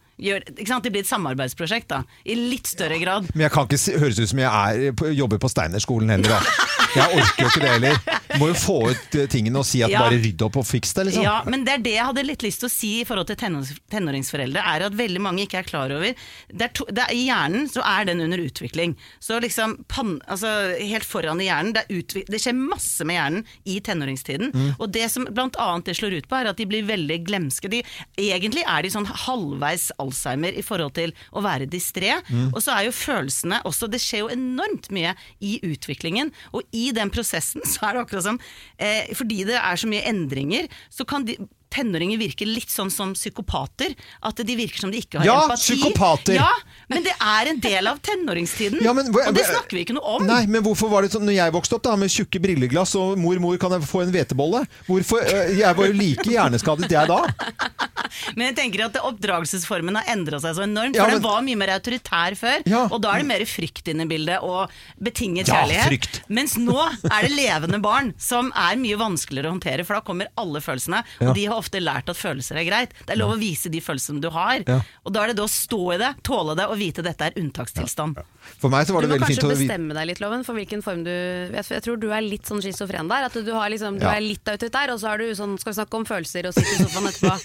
[0.67, 0.83] sant?
[0.83, 2.03] Det blir et samarbeidsprosjekt, da.
[2.25, 3.29] I litt større grad.
[3.33, 6.41] Men jeg kan ikke høres ut som jeg er, jobber på Steinerskolen heller, da.
[6.95, 8.19] Jeg orker jo ikke det heller.
[8.39, 10.03] Må jo få ut eh, tingene og si at Ja.
[10.05, 11.23] bare rydd opp og fiks det, liksom.
[11.25, 13.39] Ja, men det er det jeg hadde litt lyst til å si i forhold til
[13.39, 16.11] tenårings tenåringsforeldre, er at veldig mange ikke er klar over
[16.51, 18.95] det er to, det er, I hjernen så er den under utvikling.
[19.23, 21.73] Så liksom pan, altså Helt foran i hjernen.
[21.75, 24.51] Det, er utvik, det skjer masse med hjernen i tenåringstiden.
[24.53, 24.69] Mm.
[24.77, 27.69] Og det som blant annet det slår ut på, er at de blir veldig glemske.
[27.71, 27.81] De,
[28.19, 32.17] egentlig er de sånn halvveis Alzheimer i forhold til å være distré.
[32.29, 32.49] Mm.
[32.51, 35.13] Og så er jo følelsene også Det skjer jo enormt mye
[35.43, 36.31] i utviklingen.
[36.55, 38.39] Og i den prosessen så er det akkurat som
[38.81, 41.37] eh, Fordi det er så mye endringer, så kan de
[41.71, 43.95] Tenåringer virker litt sånn som psykopater.
[44.27, 45.61] At de virker som de ikke har Ja, empati.
[45.77, 46.35] psykopater!
[46.35, 46.49] Ja,
[46.91, 50.17] Men det er en del av tenåringstiden, Ja, men og det snakker vi ikke noe
[50.19, 50.25] om.
[50.27, 53.17] Nei, men hvorfor var det sånn Når jeg vokste opp da med tjukke brilleglass og
[53.17, 54.65] mor, mor, kan jeg få en hvetebolle?
[54.87, 55.23] Hvorfor,
[55.55, 57.21] Jeg var jo like hjerneskadet jeg da.
[58.35, 60.95] Men jeg tenker at oppdragelsesformen har endra seg så enormt.
[60.97, 62.87] Ja, For men- den var mye mer autoritær før, Ja.
[62.91, 64.69] og da er det mer frykt inne i bildet, og
[65.01, 65.87] betinget Ja, kjærlighet.
[65.87, 66.21] frykt.
[66.27, 70.27] Mens nå er det levende barn, som er mye vanskeligere å håndtere, for da kommer
[70.37, 71.03] alle følelsene.
[71.21, 71.29] Ja.
[71.29, 72.95] Og de har ofte lært at følelser er greit.
[73.05, 74.63] Det er lov å vise de følelsene du har.
[74.67, 74.79] Ja.
[75.05, 77.29] Og da er det det å stå i det, tåle det, og vite at dette
[77.31, 78.19] er unntakstilstand.
[78.61, 80.57] For meg så var Du det må veldig fint kanskje bestemme deg litt, Loven, for
[80.57, 83.27] hvilken form du Jeg, jeg tror du er litt sånn schizofren der.
[83.29, 84.15] At du, har liksom, du Ja.
[84.17, 86.73] er litt autoritær, og så er du sånn Skal vi snakke om følelser og sitte
[86.73, 87.37] i sofaen etterpå?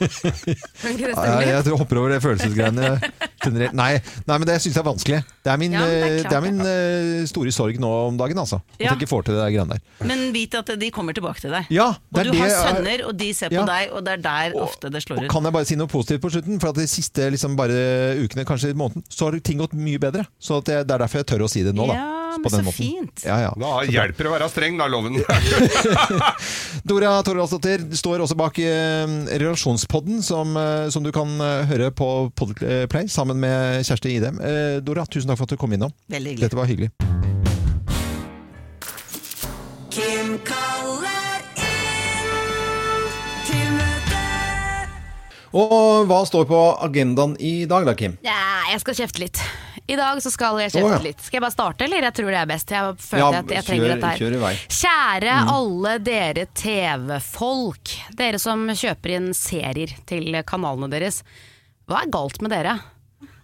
[0.87, 1.67] Jeg, litt?
[1.67, 2.91] jeg hopper over det følelsesgreiene
[3.47, 3.77] generelt.
[3.79, 3.93] Nei,
[4.27, 5.21] nei, men det syns jeg er vanskelig.
[5.47, 7.93] Det er min, Ja, det er øh, klart det er min uh, store sorg nå
[8.11, 8.61] om dagen, altså.
[8.77, 8.91] At Ja.
[8.93, 9.83] jeg ikke får til det greiene der.
[10.11, 11.71] Men vit at de kommer tilbake til deg.
[11.71, 14.59] Ja, og det du har sønner, og de ser på deg, og det er der
[14.61, 15.31] ofte det slår ut.
[15.31, 16.61] kan jeg bare si noe positivt på slutten?
[16.61, 20.27] For at de siste liksom bare ukene, kanskje måneden, så har ting gått mye bedre.
[20.41, 22.16] Så det er derfor jeg tør å si det nå, da.
[22.43, 22.77] Men den så måten.
[22.77, 23.25] fint.
[23.27, 23.53] Ja, ja.
[23.61, 25.19] Da hjelper det å være streng, da, loven.
[26.89, 32.11] Dora Toralsdottir står også bak eh, Relasjonspodden, som, eh, som du kan eh, høre på
[32.37, 34.41] Podplay sammen med Kjersti Idem.
[34.43, 35.95] Eh, Dora, tusen takk for at du kom innom.
[36.13, 36.49] Veldig hyggelig.
[36.49, 36.93] Dette var hyggelig.
[39.91, 40.37] Kim.
[45.57, 48.19] Og hva står på agendaen i dag da, Kim?
[48.27, 48.37] Ja,
[48.73, 49.41] jeg skal kjefte litt.
[49.89, 51.03] I dag så skal jeg kjefte kjøpe ja.
[51.05, 51.21] litt.
[51.23, 52.03] Skal jeg bare starte, eller?
[52.09, 52.73] Jeg tror det er best.
[52.75, 54.19] Jeg føler Ja, at jeg trenger kjør- dette her.
[54.19, 54.55] kjør i vei.
[54.81, 57.93] Kjære alle dere TV-folk.
[58.19, 61.23] Dere som kjøper inn serier til kanalene deres.
[61.87, 62.81] Hva er galt med dere?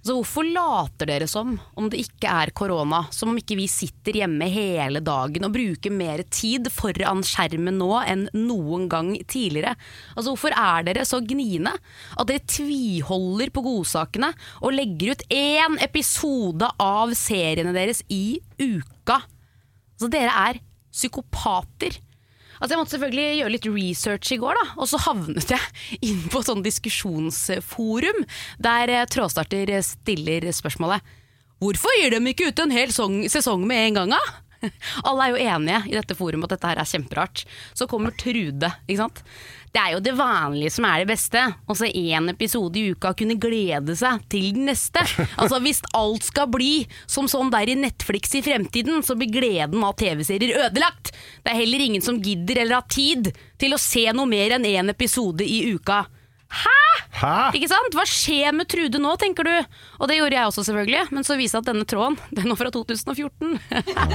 [0.02, 3.04] Så hvorfor later dere som om det ikke er korona?
[3.14, 7.90] Som om ikke vi sitter hjemme hele dagen og bruker mer tid foran skjermen nå
[8.00, 9.76] enn noen gang tidligere?
[10.16, 11.76] Altså Hvorfor er dere så gniende
[12.18, 19.20] at dere tviholder på godsakene og legger ut én episode av seriene deres i uka?
[19.94, 20.58] Altså Dere er
[20.90, 22.02] psykopater.
[22.62, 25.72] Altså Jeg måtte selvfølgelig gjøre litt research i går, da, og så havnet jeg
[26.12, 28.22] inn på et sånn diskusjonsforum
[28.62, 31.02] der eh, Trådstarter stiller spørsmålet
[31.62, 34.22] Hvorfor gir de ikke ut en hel song, sesong med en gang, da?
[35.08, 37.44] Alle er jo enige i dette forumet at dette her er kjemperart.
[37.78, 39.22] Så kommer Trude, ikke sant.
[39.72, 41.42] Det er jo det vanlige som er det beste.
[41.64, 45.00] Å se én episode i uka kunne glede seg til den neste.
[45.40, 49.84] Altså Hvis alt skal bli som sånn der i Netflix i fremtiden, så blir gleden
[49.86, 51.14] av TV-serier ødelagt.
[51.40, 54.68] Det er heller ingen som gidder eller har tid til å se noe mer enn
[54.68, 56.04] én episode i uka.
[56.62, 56.81] Hæ?!
[57.16, 57.52] Hæ?
[57.56, 57.96] Ikke sant?
[57.96, 59.54] Hva skjer med Trude nå, tenker du?
[60.00, 61.02] Og det gjorde jeg også, selvfølgelig.
[61.14, 63.58] Men så viste det at denne tråden den var fra 2014.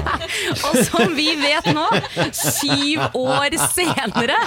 [0.67, 1.85] og som vi vet nå,
[2.35, 4.37] syv år senere,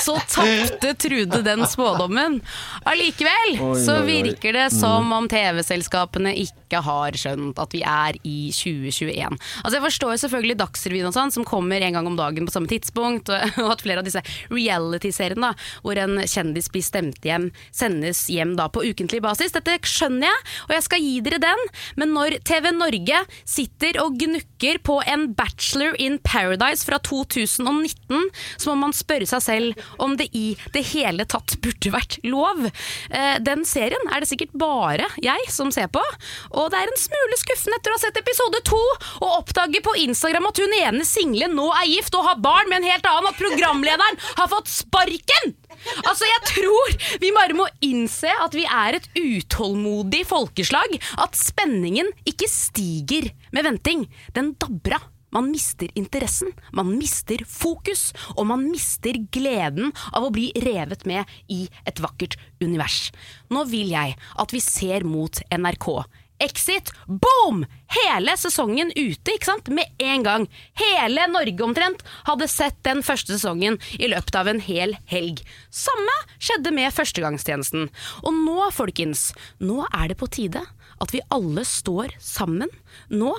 [0.00, 2.40] så tapte Trude den spådommen.
[2.88, 9.38] Allikevel så virker det som om TV-selskapene ikke har skjønt at vi er i 2021.
[9.64, 12.52] Altså Jeg forstår jo selvfølgelig Dagsrevyen og sånn, som kommer en gang om dagen på
[12.52, 13.30] samme tidspunkt,
[13.62, 15.52] og at flere av disse reality-seriene, da,
[15.84, 19.54] hvor en kjendis blir stemt hjem, sendes hjem da på ukentlig basis.
[19.54, 21.64] Dette skjønner jeg, og jeg skal gi dere den,
[22.00, 28.72] men når TV Norge sitter og gnukker på en Bachelor in Paradise fra 2019, så
[28.72, 32.66] må man spørre seg selv om det i det hele tatt burde vært lov.
[33.10, 36.02] Eh, Den serien er det sikkert bare jeg som ser på,
[36.58, 38.80] og det er en smule skuffende etter å ha sett episode to
[39.20, 42.82] og oppdage på Instagram at hun ene single nå er gift og har barn med
[42.82, 45.54] en helt annen, og programlederen har fått sparken!
[46.02, 50.96] Altså, jeg tror vi bare må innse at vi er et utålmodig folkeslag.
[51.22, 54.08] At spenningen ikke stiger med venting.
[54.34, 55.06] Den dabber av.
[55.28, 61.28] Man mister interessen, man mister fokus, og man mister gleden av å bli revet med
[61.52, 63.10] i et vakkert univers.
[63.52, 65.88] Nå vil jeg at vi ser mot NRK.
[66.38, 67.64] Exit, boom!
[67.90, 69.68] Hele sesongen ute, ikke sant?
[69.74, 70.44] Med en gang.
[70.78, 75.42] Hele Norge omtrent hadde sett den første sesongen i løpet av en hel helg.
[75.74, 77.88] Samme skjedde med førstegangstjenesten.
[78.22, 80.62] Og nå, folkens, nå er det på tide
[80.98, 82.70] at vi alle står sammen.
[83.10, 83.32] Nå,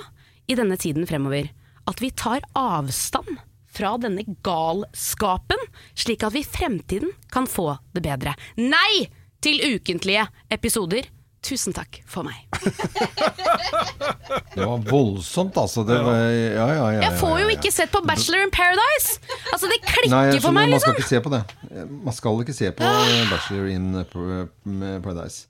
[0.50, 1.48] i denne tiden fremover.
[1.88, 3.38] At vi tar avstand
[3.70, 5.62] fra denne galskapen,
[5.94, 8.36] slik at vi i fremtiden kan få det bedre.
[8.60, 9.08] Nei
[9.40, 11.08] til ukentlige episoder!
[11.40, 12.36] Tusen takk for meg.
[14.52, 15.82] Det var voldsomt, altså.
[15.88, 19.16] Det var, ja, ja, ja, Jeg får jo ikke sett på Bachelor in Paradise!
[19.54, 21.00] Altså, det Nei, klikker jeg for meg, meg, man skal liksom.
[21.00, 21.42] ikke se på det.
[22.10, 22.92] Man skal ikke se på
[23.32, 23.86] Bachelor in
[25.02, 25.48] Paradise.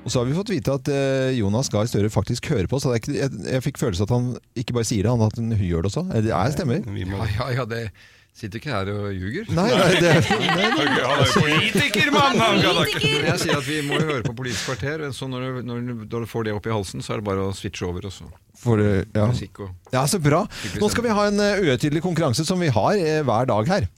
[0.00, 2.94] Og så har vi fått vite at eh, Jonas Gahr Støre faktisk hører på, så
[2.94, 5.52] det er jeg, jeg fikk følelse at han ikke bare sier det, han at han
[5.52, 6.06] gjør det også.
[6.24, 6.80] Det er stemmer.
[6.96, 7.82] Ja, ja, ja, det
[8.36, 9.48] sitter ikke her og ljuger.
[9.56, 10.86] Nei, nei, det, nei, nei.
[10.96, 12.38] Han er politiker, mann!
[12.40, 16.48] Jeg sier at vi må høre på Politisk kvarter, så når du, når du, får
[16.48, 18.28] det opp i halsen, så er det bare å switche over Også.
[18.60, 19.24] For, ja.
[19.24, 20.42] musikk og ja, så bra.
[20.76, 23.88] Nå skal vi ha en eh, uhøytidelig konkurranse som vi har eh, hver dag her.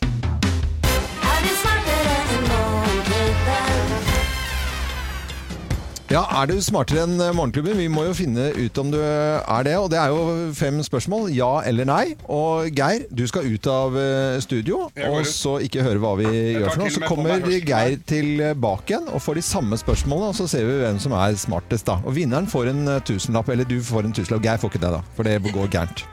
[6.12, 7.78] Ja, Er du smartere enn eh, Morgenklubben?
[7.80, 9.72] Vi må jo finne ut om du er det.
[9.80, 11.30] Og det er jo fem spørsmål.
[11.32, 12.02] Ja eller nei.
[12.28, 16.66] Og Geir, du skal ut av eh, studio, og så ikke høre hva vi gjør
[16.68, 16.92] for noe.
[16.92, 17.46] Så kommer.
[17.48, 21.38] Geir tilbake igjen og får de samme spørsmålene, og så ser vi hvem som er
[21.40, 21.96] smartest, da.
[22.04, 24.44] Og vinneren får en eh, tusenlapp, eller du får en tusenlapp.
[24.44, 26.04] Geir får ikke det, da, for det går gærent.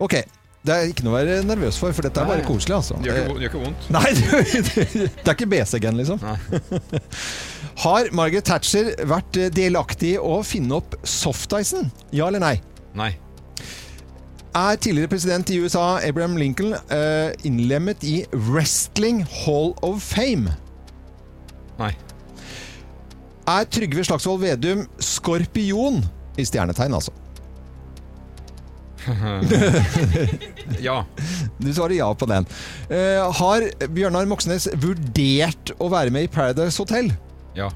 [0.00, 0.22] Ok.
[0.66, 2.96] Det er ikke noe å være nervøs for, for dette er bare koselig, altså.
[3.04, 3.90] Det gjør ikke, vondt.
[3.98, 4.40] Nei, det,
[5.20, 6.24] det er ikke BCG-en, liksom.
[6.24, 6.38] Nei.
[7.82, 11.90] Har Margaret Thatcher vært eh, delaktig i å finne opp softicen?
[12.16, 12.56] Ja eller nei?
[12.96, 13.12] Nei.
[14.56, 20.54] Er tidligere president i USA, Abraham Lincoln, eh, innlemmet i Wrestling Hall of Fame?
[21.76, 21.92] Nei.
[23.46, 26.00] Er Trygve Slagsvold Vedum skorpion
[26.40, 27.12] i stjernetegn, altså?
[30.82, 31.04] Ja.
[31.60, 32.48] Du svarer ja på den.
[32.90, 37.12] Eh, har Bjørnar Moxnes vurdert å være med i Paradise Hotel?
[37.56, 37.70] Ja.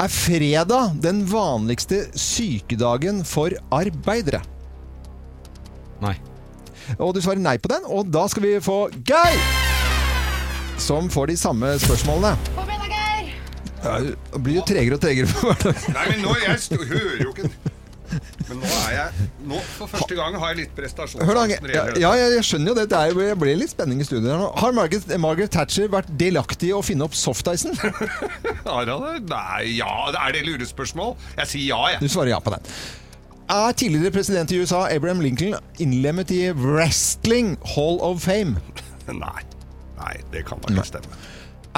[0.00, 4.40] Er fredag den vanligste sykedagen for arbeidere?
[6.02, 6.16] Nei.
[6.98, 9.38] Og du svarer nei på den, og da skal vi få Geir!
[10.82, 12.32] Som får de samme spørsmålene.
[12.56, 13.30] Kom igjen da, Geir!
[13.84, 15.86] Ja, blir jo tregere og tregere for hver dag.
[15.94, 17.52] Nei, men nå, jeg hører jo ikke
[18.52, 21.62] Men nå er jeg Nå for første gang har jeg litt prestasjonsangst.
[21.64, 22.86] Når ja, ja, jeg skjønner jo det.
[22.92, 24.48] Det, jo, ble litt spenning i studiet her nå.
[24.60, 27.74] Har Margaret, Margaret Thatcher vært delaktig i å finne opp softicen?
[28.68, 29.14] Har han det?
[29.32, 31.16] Nei, ja, er det lurespørsmål?
[31.40, 32.72] Jeg sier ja, Du svarer ja på den.
[33.52, 38.60] Er tidligere president i USA, Abraham Lincoln, innlemmet i Wrestling Hall of Fame?
[39.24, 39.42] Nei.
[39.98, 41.18] Nei, det kan da ikke stemme.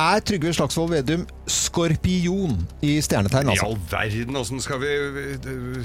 [0.01, 3.69] Er Trygve Slagsvold Vedum skorpion i stjernetegn, I altså?
[3.69, 5.85] all verden, åssen skal vi-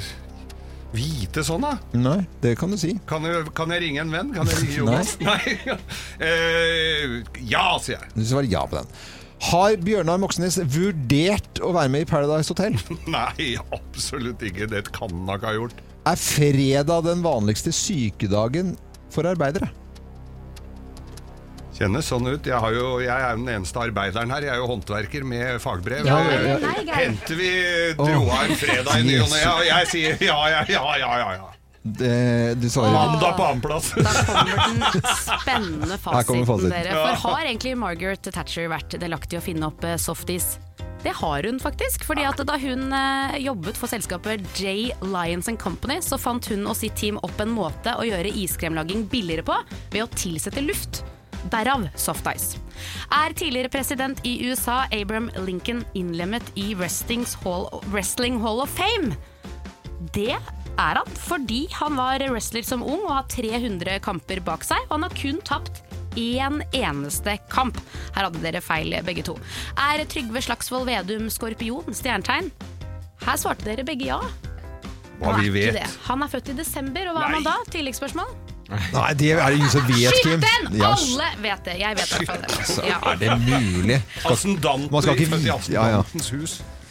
[0.95, 1.75] vite sånn, da?
[1.97, 2.95] Nei, det kan du si.
[3.09, 4.33] Kan jeg, kan jeg ringe en venn?
[4.35, 5.15] Kan jeg ringe Jonas?
[5.23, 5.39] Nei.
[6.19, 8.09] Eh, ja, sier jeg.
[8.15, 8.89] Du svarer ja på den.
[9.49, 12.75] Har Bjørnar Moxnes vurdert å være med i Paradise Hotel?
[13.15, 14.67] Nei, absolutt ikke.
[14.71, 15.83] Det kan han ikke ha gjort.
[16.09, 18.73] Er fredag den vanligste sykedagen
[19.13, 19.69] for arbeidere?
[21.79, 22.43] Kjennes sånn ut.
[22.43, 24.47] Jeg, har jo, jeg er jo den eneste arbeideren her.
[24.49, 26.09] Jeg er jo håndverker med fagbrev.
[26.09, 26.97] Ja, ja, ja.
[26.97, 27.51] Henter vi
[27.95, 29.39] dro av en fredag i ny og ne?
[29.47, 31.31] og jeg sier ja, ja, ja, ja.
[31.37, 31.47] ja.
[31.79, 33.93] Det, du svarer Mandag på annenplass.
[33.95, 34.81] Da kommer den
[35.15, 36.73] spennende fasiten, fasiten.
[36.75, 36.97] dere.
[36.97, 40.57] For har egentlig Margaret Thatcher vært delaktig i å finne opp softis?
[40.99, 42.03] Det har hun faktisk.
[42.03, 44.91] fordi at Da hun eh, jobbet for selskapet J.
[44.99, 49.07] Lions and Company, så fant hun og sitt team opp en måte å gjøre iskremlaging
[49.07, 49.55] billigere på
[49.93, 51.03] ved å tilsette luft.
[51.47, 52.59] Derav soft ice.
[53.11, 59.15] Er tidligere president i USA Abraham Lincoln innlemmet i Hall, Wrestling Hall of Fame?
[60.13, 60.35] Det
[60.79, 64.97] er han, fordi han var wrestler som ung og har 300 kamper bak seg, og
[64.97, 65.81] han har kun tapt
[66.19, 67.79] én eneste kamp.
[68.15, 69.37] Her hadde dere feil, begge to.
[69.77, 72.51] Er Trygve Slagsvold Vedum skorpion, stjernetegn?
[73.25, 74.21] Her svarte dere begge ja.
[75.19, 75.83] Hva vi vet.
[76.07, 77.57] Han er født i desember, og hva er man da?
[77.75, 78.48] Tilleggsspørsmål?
[78.69, 80.41] Nei, det er det ingen som vet, Skyt Kim.
[80.43, 80.75] den!
[80.77, 81.77] Ja, Alle vet det.
[81.79, 82.51] Jeg vet det.
[82.59, 82.83] altså.
[82.85, 82.99] Ja.
[83.11, 84.01] er det mulig?
[84.91, 86.03] Man skal ikke vite- ja, ja.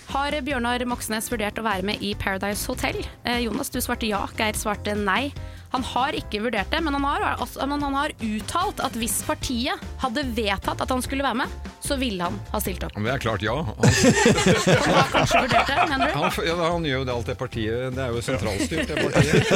[0.08, 2.96] Har Bjørnar Moxnes vurdert å være med i Paradise Hotel?
[3.28, 4.22] Eh, Jonas, du svarte ja.
[4.38, 5.28] Geir svarte nei.
[5.74, 9.18] Han har ikke vurdert det, men han har, altså, men han har uttalt at hvis
[9.28, 12.94] partiet hadde vedtatt at han skulle være med, så ville han ha stilt opp.
[12.96, 13.54] Men det er klart ja.
[13.64, 13.76] Han,
[14.84, 16.16] Han har kanskje vurdert det, mener du?
[16.18, 19.48] han, ja, han gjør jo det alt det partiet Det er jo sentralstyrt, det partiet.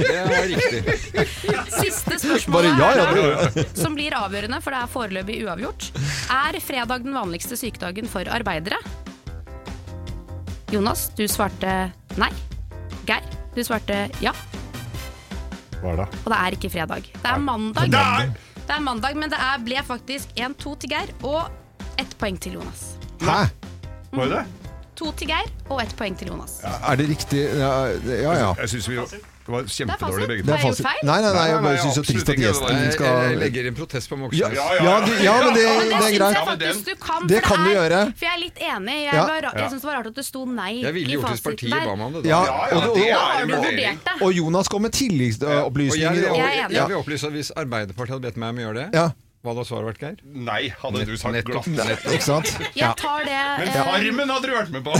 [0.00, 0.80] Det er riktig.
[1.76, 3.66] Siste spørsmål ja, ja, det det.
[3.78, 5.90] som blir avgjørende, for det er foreløpig uavgjort.
[6.34, 8.80] Er fredag den vanligste sykedagen for arbeidere?
[10.74, 11.76] Jonas, du svarte
[12.18, 12.32] nei.
[13.06, 13.22] Geir,
[13.54, 14.34] du svarte ja.
[15.78, 16.08] Hva er det?
[16.24, 17.08] Og det er ikke fredag.
[17.14, 17.94] Det er mandag.
[17.94, 18.45] Nei!
[18.66, 21.46] Det er mandag, Men det er, ble faktisk 1-2 til Geir og
[22.02, 22.96] ett poeng til Jonas.
[23.22, 23.46] Hæ?
[24.12, 24.72] Var det det?
[24.96, 26.58] To til Geir og ett poeng til Jonas.
[26.64, 27.44] Er det riktig?
[27.60, 27.70] Ja,
[28.10, 28.32] ja.
[28.34, 28.52] ja.
[28.60, 28.98] Jeg synes vi
[29.46, 30.52] det var kjempedårlig begge Det to.
[30.52, 30.86] Det er fasit.
[30.86, 33.66] Nei, nei, nei, jeg Nei, nei, bare syns så trist at gjesten skal jeg legger
[33.70, 34.40] inn protest på ja, Moxnes.
[34.40, 34.94] ja, ja, ja,
[35.26, 36.38] Ja, men det det er greit.
[36.50, 37.26] faktisk du kan.
[37.30, 38.00] Det kan du er- gjøre.
[38.16, 38.96] For jeg er litt enig.
[39.06, 40.84] Jeg, var, jeg syns det var rart at det sto nei i fasiten.
[40.86, 42.22] Jeg ville gjort hvis partiet ba meg om det.
[42.22, 42.28] Da.
[42.28, 43.06] Ja, Ja, ja, og, det
[43.56, 44.22] og, er det?
[44.22, 46.14] og Jonas kom med Og jeg, tilleggsopplysninger.
[46.14, 46.76] Jeg er enig.
[46.76, 49.10] jeg vil opplyse at Hvis Arbeiderpartiet hadde bedt meg om å gjøre det, Ja,
[49.46, 50.16] hva hadde svaret vært, Geir?
[50.46, 51.68] Nei, hadde du sagt glatt.
[52.10, 52.50] ikke sant?
[52.80, 54.92] Jeg tar det Men eh, Farmen hadde du vært med på!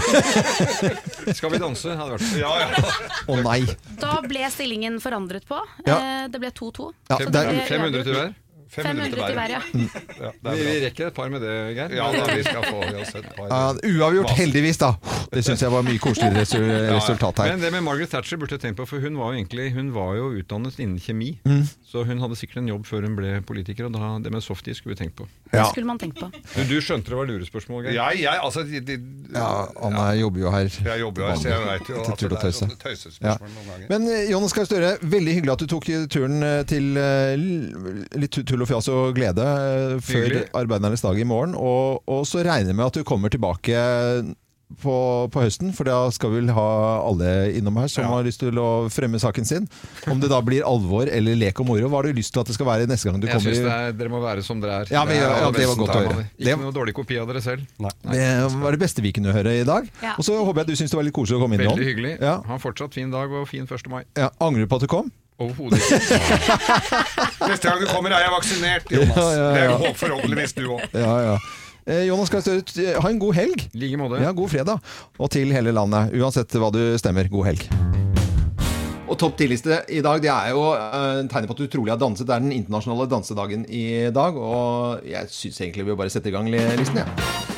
[1.38, 1.97] Skal vi danse?
[1.99, 2.97] Hadde vært Ja, ja.
[3.26, 3.61] Å nei.
[4.01, 5.59] Da ble stillingen forandret på.
[5.86, 5.99] Ja.
[5.99, 6.90] Eh, Det ble 2-2.
[7.11, 8.34] Ja, Så det er- 500 til hver.
[8.77, 9.61] 500 til hver, ja.
[9.66, 11.95] Ja, Vi, er vi rekker et par med det, Geir.
[11.99, 13.51] Ja, da, vi skal få oss et par.
[13.51, 14.93] Uh, uavgjort, heldigvis, da.
[15.33, 17.53] Det syns jeg var mye koseligere resu- resultat her.
[17.55, 19.91] Men det med Margaret Thatcher burde jeg tenkt på, for hun var jo egentlig Hun
[19.95, 21.33] var jo utdannet innen kjemi.
[21.49, 21.64] Mm.
[21.87, 24.74] Så hun hadde sikkert en jobb før hun ble politiker, og da, det med softie
[24.77, 25.27] skulle vi tenkt på.
[25.53, 26.29] Det skulle man tenkt på.
[26.55, 27.97] Du, du skjønte det var lurespørsmål, Geir?
[27.97, 28.97] Jeg, jeg, altså de, de,
[29.35, 29.49] Ja,
[29.87, 30.68] Anna jobber jo her.
[30.70, 33.87] Jeg jobber jo her, så jeg vet jo at det er sånne tøysespørsmål noen ganger.
[33.93, 37.47] Men eh, Jonas Gahr Støre, veldig hyggelig at du tok turen eh, til eh,
[38.20, 40.49] litt tull og fjas og glede eh, før Hyggelig.
[40.55, 41.55] arbeidernes dag i morgen.
[41.59, 44.35] Og, og så regner jeg med at du kommer tilbake
[44.83, 44.95] på,
[45.31, 46.62] på høsten, for da skal vi vel ha
[47.07, 48.09] alle innom her som Ja.
[48.17, 49.69] har lyst til å fremme saken sin.
[50.11, 51.87] Om det da blir alvor eller lek og moro.
[51.87, 53.55] Hva har du lyst til at det skal være neste gang du Jeg kommer?
[53.55, 54.91] syns i- dere må være som dere er.
[54.91, 56.27] Ja, men- Det er ja, det var godt å høre.
[56.37, 57.62] Det- Ikke noe dårlig kopi av dere selv.
[57.79, 59.89] Det var det beste vi kunne høre i dag.
[60.03, 60.14] Ja.
[60.19, 61.79] Og så håper jeg du syns det var litt koselig å komme innom.
[61.79, 62.21] Veldig hyggelig.
[62.21, 62.41] Ja.
[62.43, 63.87] Ha fortsatt fin dag og fin 1.
[63.89, 64.03] mai.
[64.17, 65.12] Ja, angrer du på at du kom?
[65.39, 66.18] Overhodet ikke.
[67.51, 69.16] Neste gang du kommer, er jeg vaksinert, Jonas.
[69.18, 69.76] Ja, ja, ja.
[69.82, 70.84] Det er forhåpentligvis du òg.
[70.97, 71.34] Ja, ja.
[71.87, 73.66] Eh, Jonas Gahr Støre, ha en god helg.
[73.76, 74.18] I like måte.
[74.24, 74.80] Ja, god fredag.
[75.20, 77.66] Og til hele landet, uansett hva du stemmer, god helg.
[79.07, 82.01] Og topp 10-liste i dag, det er jo eh, tegnet på at du trolig har
[82.01, 82.26] danset.
[82.26, 83.84] Det er den internasjonale dansedagen i
[84.16, 87.56] dag, og jeg syns egentlig vi bare setter i gang li- listen, jeg.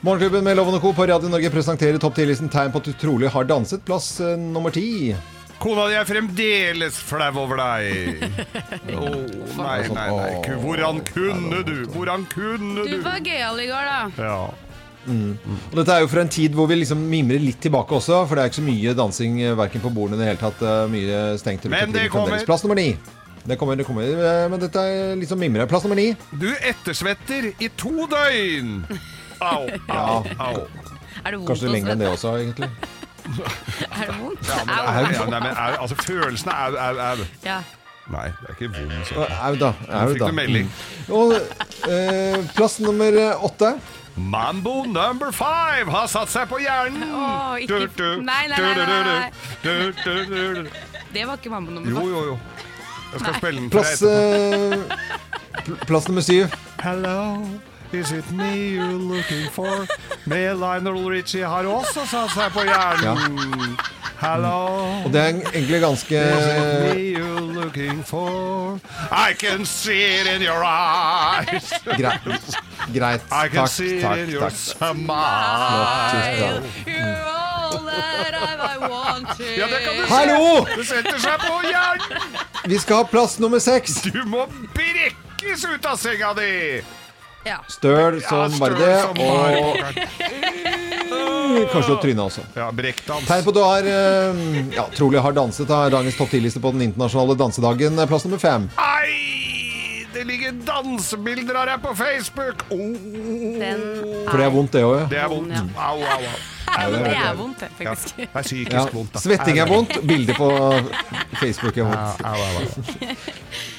[0.00, 0.92] Morgenklubben med Loven og Co.
[0.96, 3.82] på Radio Norge presenterer topp 10-listen tegn på at du trolig har danset.
[3.84, 5.12] Plass eh, nummer ti.
[5.60, 8.22] Kona di er fremdeles flau over deg.
[8.96, 9.10] Å,
[9.58, 10.30] nei, nei, nei.
[10.46, 11.74] Ku- Hvordan kunne du?
[11.92, 13.02] Hvordan kunne Du du?
[13.04, 14.00] var gøyal i går, da.
[14.24, 14.40] Ja.
[15.10, 18.36] Og dette er jo fra en tid hvor vi liksom mimrer litt tilbake også, for
[18.36, 20.64] det er ikke så mye dansing eh, verken på bordene i det hele tatt.
[20.64, 21.68] eh, Mye stengt.
[21.68, 22.12] Men det fremdeles.
[22.16, 22.48] kommer.
[22.48, 22.88] Plass nummer ni.
[23.44, 24.08] Det kommer, det kommer.
[24.16, 25.68] eh, Men dette er liksom mimre.
[25.68, 26.14] Plass nummer ni.
[26.40, 28.78] Du ettersvetter i to døgn.
[29.40, 30.66] Au, au, au.
[31.24, 32.70] Er det vondt Kanskje lenger enn det også, egentlig.
[34.00, 34.48] Er det vondt?
[34.48, 35.04] Ja, men, Au.
[35.12, 37.24] ja, nei, men au, altså, følelsene au, au, au.
[37.44, 37.60] Ja.
[38.10, 39.12] Nei, det er ikke vondt.
[39.14, 39.72] Å, Au da.
[40.00, 40.28] Au Fikk da.
[40.32, 40.70] du melding?
[40.70, 41.14] Mm.
[41.14, 41.34] Og
[41.92, 43.74] eh, plass nummer eh, åtte.
[44.20, 47.04] Mambo number five har satt seg på hjernen!
[47.14, 49.30] Å, ikke- Du, du, Nei, nei, nei, nei, nei.
[49.62, 50.72] du, du, du, du.
[51.14, 52.10] Det var ikke mambo nummer Jo, fem.
[52.10, 52.38] jo, jo.
[53.12, 53.38] Jeg skal Nei.
[53.40, 54.98] spille den for Plass, deg etterpå.
[55.54, 56.58] eh, pl- plass nummer syv.
[56.82, 57.16] Hello,
[57.92, 59.86] is it me you're looking for?
[60.24, 63.76] Med Lionel Richie har også satt seg på hjernen.
[64.20, 65.00] Hello.
[65.06, 68.78] Og det er egentlig ganske Is it me you're looking for?
[69.10, 71.72] I can see it in your eyes.
[71.96, 72.20] greit.
[72.92, 73.22] greit.
[73.32, 75.08] I can Takk, see it takk, in your smile.
[76.86, 79.56] You're all that I've wanted.
[79.56, 80.76] Ja, det kan du se.
[80.76, 82.30] Det setter seg på hjernen.
[82.68, 84.02] Vi skal ha plass nummer seks.
[84.04, 84.44] Du må
[84.76, 86.82] brekkes ut av senga di.
[87.46, 87.58] Ja.
[87.72, 88.96] Støl som bare det.
[91.10, 92.44] Og kanskje å tryne også.
[92.56, 93.26] Ja, brekkdans.
[93.28, 94.44] Tegn på at du har eh,
[94.76, 95.68] ja, trolig har danset.
[95.70, 95.86] Da.
[95.92, 97.98] Dagens topp 10-liste på den internasjonale dansedagen.
[98.10, 98.68] Plass nummer fem.
[98.80, 102.64] Ai, det ligger dansebilder av deg på Facebook.
[102.70, 102.94] Oh,
[103.60, 103.84] Den
[104.28, 105.04] For det er vondt, det òg.
[105.12, 105.56] det er vondt.
[105.56, 105.64] Ja.
[105.90, 106.59] Au, au, au.
[106.78, 108.84] Ja, men det er- vondt, det, Ja, det er psykisk Ja.
[108.92, 109.12] vondt.
[109.14, 109.18] da.
[109.18, 109.98] Svetting er vondt.
[110.08, 110.48] Bilde på
[111.40, 113.18] Facebook er vondt.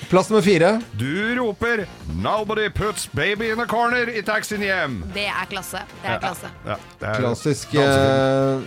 [0.09, 0.81] Plass nummer fire.
[0.99, 5.03] Du roper 'Nobody puts baby in a corner' i taxien hjem.
[5.13, 5.77] Det er klasse.
[6.03, 6.47] Det er klasse.
[6.67, 8.63] Ja, det er Klassisk dansefilm.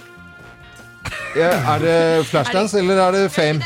[1.37, 3.62] Ja, er det Flashdance eller er det Fame?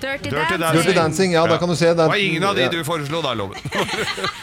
[0.00, 0.80] Dirty, Dirty Dancing.
[0.80, 1.92] Dirty Dancing, ja, da kan du se.
[1.94, 2.70] Det var ingen av de ja.
[2.72, 3.58] du foreslo da, Loven.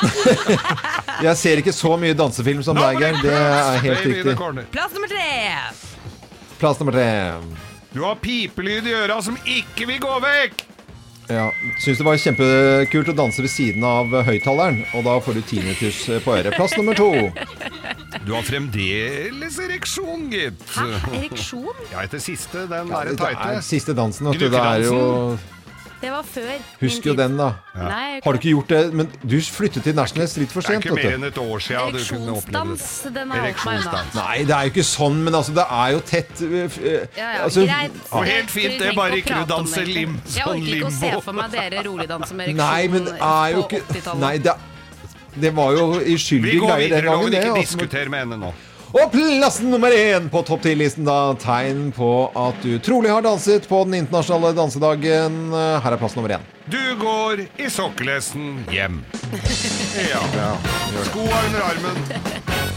[1.28, 3.18] Jeg ser ikke så mye dansefilm som deg, Geir.
[3.24, 4.38] Det er helt riktig.
[4.76, 5.30] Plass nummer tre.
[6.62, 7.10] Plass nummer tre.
[7.94, 10.67] Du har pipelyd i øra som ikke vil gå vekk!
[11.30, 11.50] Ja.
[11.84, 15.98] Syns det var kjempekult å danse ved siden av høyttaleren, og da får du tinnitus
[16.24, 16.56] på øret.
[16.56, 17.10] Plass nummer to.
[18.28, 20.64] Du har fremdeles ereksjon, gitt.
[20.76, 20.88] Hæ?
[21.20, 21.84] Ereksjon?
[21.92, 23.62] Ja, etter siste, den Ja, derre det er teite.
[23.68, 24.50] siste dansen, vet du.
[24.56, 25.38] Det er jo
[26.02, 26.50] Det var før.
[26.82, 27.48] Husk jo den, da.
[27.74, 28.82] Nei, Har du ikke gjort det?
[28.94, 31.96] Men du flyttet til Nærsnes litt for Det er ikke mer enn et år siden
[31.96, 32.86] du kunne oppleve Ereksjonsdans,
[33.16, 34.04] den har holdt meg unna.
[34.20, 37.32] Nei, det er jo ikke sånn, men altså, det er jo tett uh, Ja, ja,
[37.48, 38.00] altså, greit.
[38.12, 41.14] Og helt fint, det, bare ikke du danser lim, Jeg sånn orker ikke å se
[41.26, 44.24] for meg dere rolig danse med ereksjon Nei, men det er jo på 80-tallet.
[44.28, 44.58] Nei, det,
[45.48, 47.42] det var jo Vi uskyldige går greier den videre, gangen, Loven.
[47.42, 47.78] Ikke altså.
[47.78, 48.54] diskuter med henne nå.
[48.96, 51.34] Og plassen nummer én på topp 10-listen, da.
[51.42, 52.08] Tegn på
[52.40, 55.40] at du trolig har danset på den internasjonale dansedagen.
[55.84, 56.46] Her er plass nummer én.
[56.72, 59.02] Du går i sokkelesten hjem.
[60.08, 60.24] Ja.
[61.10, 62.00] Skoa under armen.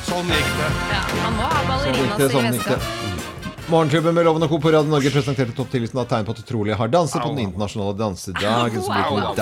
[0.08, 0.68] Sånn gikk det.
[0.90, 2.76] Ja, man må ha Sånn gikk ballerinas det, i sånn veska.
[3.70, 4.58] Morgenklubben med Loven og Co.
[4.58, 7.28] på Radio Norge presenterte topp 10-listen av tegn på at du trolig har danset på
[7.30, 7.50] Au, den au.
[7.52, 8.80] internasjonale dansedagen.
[8.82, 9.36] au, Au, au, au,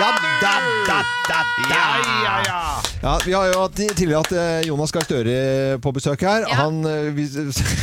[0.00, 0.10] Ja, da,
[0.40, 0.52] da,
[0.88, 1.40] da, da.
[1.70, 1.88] Ja,
[2.24, 2.60] ja, ja.
[3.02, 5.34] Ja, Vi har jo hatt, tidligere hatt eh, Jonas Gahr Støre
[5.84, 6.46] på besøk her.
[6.48, 6.56] Ja.
[6.62, 7.26] Han, eh, vi,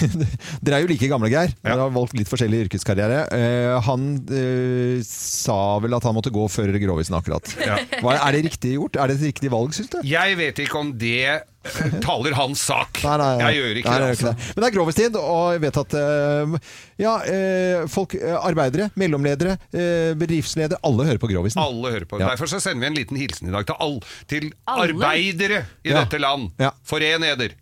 [0.65, 1.53] dere er jo like gamle, Geir.
[1.61, 3.21] Dere har valgt litt forskjellig yrkeskarriere.
[3.37, 7.53] Eh, han eh, sa vel at han måtte gå før Grovisen akkurat.
[7.61, 7.77] Ja.
[8.01, 8.97] Hva, er det riktig gjort?
[8.97, 9.99] Er det et riktig valg, syns du?
[10.09, 11.43] Jeg vet ikke om det
[12.03, 12.99] taler hans sak.
[13.05, 13.45] Nei, nei, nei.
[13.53, 14.09] Jeg gjør ikke Nei, det.
[14.13, 14.31] altså.
[14.33, 14.47] ikke det.
[14.55, 16.57] Men det er grovestid, og jeg vet at eh,
[17.03, 21.61] ja, eh, folk, eh, arbeidere, mellomledere, eh, bedriftsledere, alle hører på Grovisen.
[21.63, 22.19] Alle hører på.
[22.21, 22.33] Ja.
[22.33, 23.97] Derfor så sender vi en liten hilsen i dag til, all,
[24.27, 24.91] til Alle?
[24.91, 26.03] arbeidere i Ja.
[26.03, 26.51] dette land.
[26.59, 26.71] Ja.
[26.83, 27.55] Foren eder.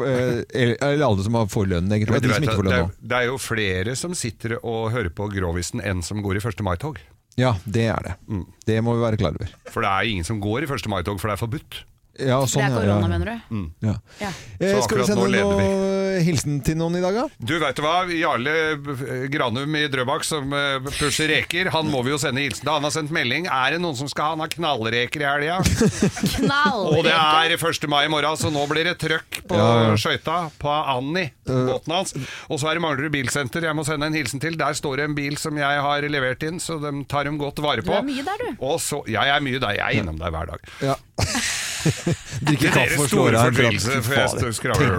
[0.00, 2.20] Eller, alle som har får lønn, egentlig.
[2.24, 5.28] De som vet får det, er, det er jo flere som sitter og hører på
[5.32, 6.64] Grovisen enn som går i 1.
[6.66, 6.98] mai-tog.
[7.38, 8.14] Ja, det er det.
[8.30, 8.44] Mm.
[8.66, 9.50] Det må vi være klar over.
[9.70, 10.88] For det er ingen som går i 1.
[10.90, 11.80] mai-tog, for det er forbudt.
[12.14, 13.08] Ja, Det sånn, er korona, ja.
[13.10, 13.62] mener du?
[13.82, 13.94] Ja.
[14.22, 14.30] Ja.
[14.62, 17.24] Eh, skal vi sende noen noe hilsen til noen i dag, da?
[17.42, 22.12] Du vet hva, Jarle eh, Granum i Drøbak som eh, pusher reker, han må vi
[22.14, 22.70] jo sende hilsen til.
[22.70, 23.48] Han har sendt melding.
[23.50, 25.58] Er det noen som skal ha han har knallreker i helga?
[26.36, 26.86] Knall!
[26.92, 27.88] Og det er 1.
[27.90, 29.58] mai i morgen, så nå blir det trøkk på
[30.00, 32.14] skøyta på Annie, båten hans.
[32.46, 34.58] Og så er det Manglerud Bilsenter jeg må sende en hilsen til.
[34.60, 37.58] Der står det en bil som jeg har levert inn, så dem tar dem godt
[37.64, 37.90] vare på.
[37.90, 38.64] Du er mye der, du.
[38.70, 39.78] Og så, ja, jeg er mye der.
[39.80, 40.72] Jeg er innom der hver dag.
[40.84, 40.98] Ja.
[42.04, 43.80] Drikke kaffe og slå av Tenk,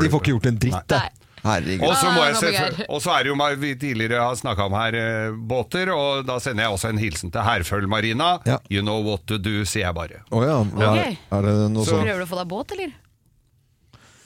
[0.01, 1.03] de får ikke gjort en dritt, da.
[1.45, 1.83] Herregud.
[1.85, 4.73] Og så må jeg se, og så er det jo vi tidligere har snakka om
[4.79, 8.31] her eh, båter, og da sender jeg også en hilsen til Herføl-Marina.
[8.49, 8.57] Ja.
[8.73, 10.23] You know what to do, sier jeg bare.
[10.33, 10.57] Å ja.
[10.89, 12.95] Er, er det noe Så- sånn Prøver du å få deg båt, eller?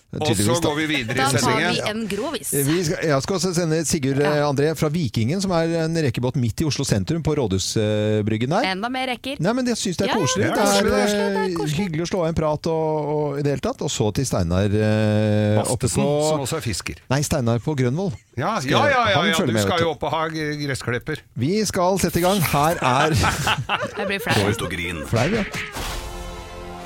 [0.10, 1.88] Og så går vi videre Da i tar vi sendingen.
[1.92, 2.50] en grovis.
[2.66, 6.64] Vi jeg skal også sende Sigurd eh, André fra Vikingen, som er en rekebåt midt
[6.64, 8.72] i Oslo sentrum, på Rådhusbryggen der.
[8.72, 9.38] Enda mer rekker.
[9.38, 10.50] Nei, men jeg syns det er Ja, ja, koselig.
[10.50, 11.78] det er det er, koselig, koselig, det er eh, koselig.
[11.84, 13.86] hyggelig å slå av en prat og, og i det hele tatt.
[13.86, 17.06] Og så til Steinar eh, oppe på som også er fisker.
[17.14, 18.14] Nei, Steinar på Grønvoll.
[18.34, 21.22] Ja, ja, ja, ja, ja du med, skal jo opp og ha gressklipper.
[21.38, 22.42] Vi skal sette i gang.
[22.50, 23.14] Her er
[24.00, 25.30] Jeg blir flau.
[25.38, 25.46] Ja.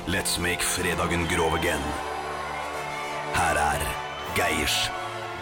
[0.04, 1.80] Let's make fredagen grov again.
[3.34, 3.86] Her er
[4.36, 4.76] Geirs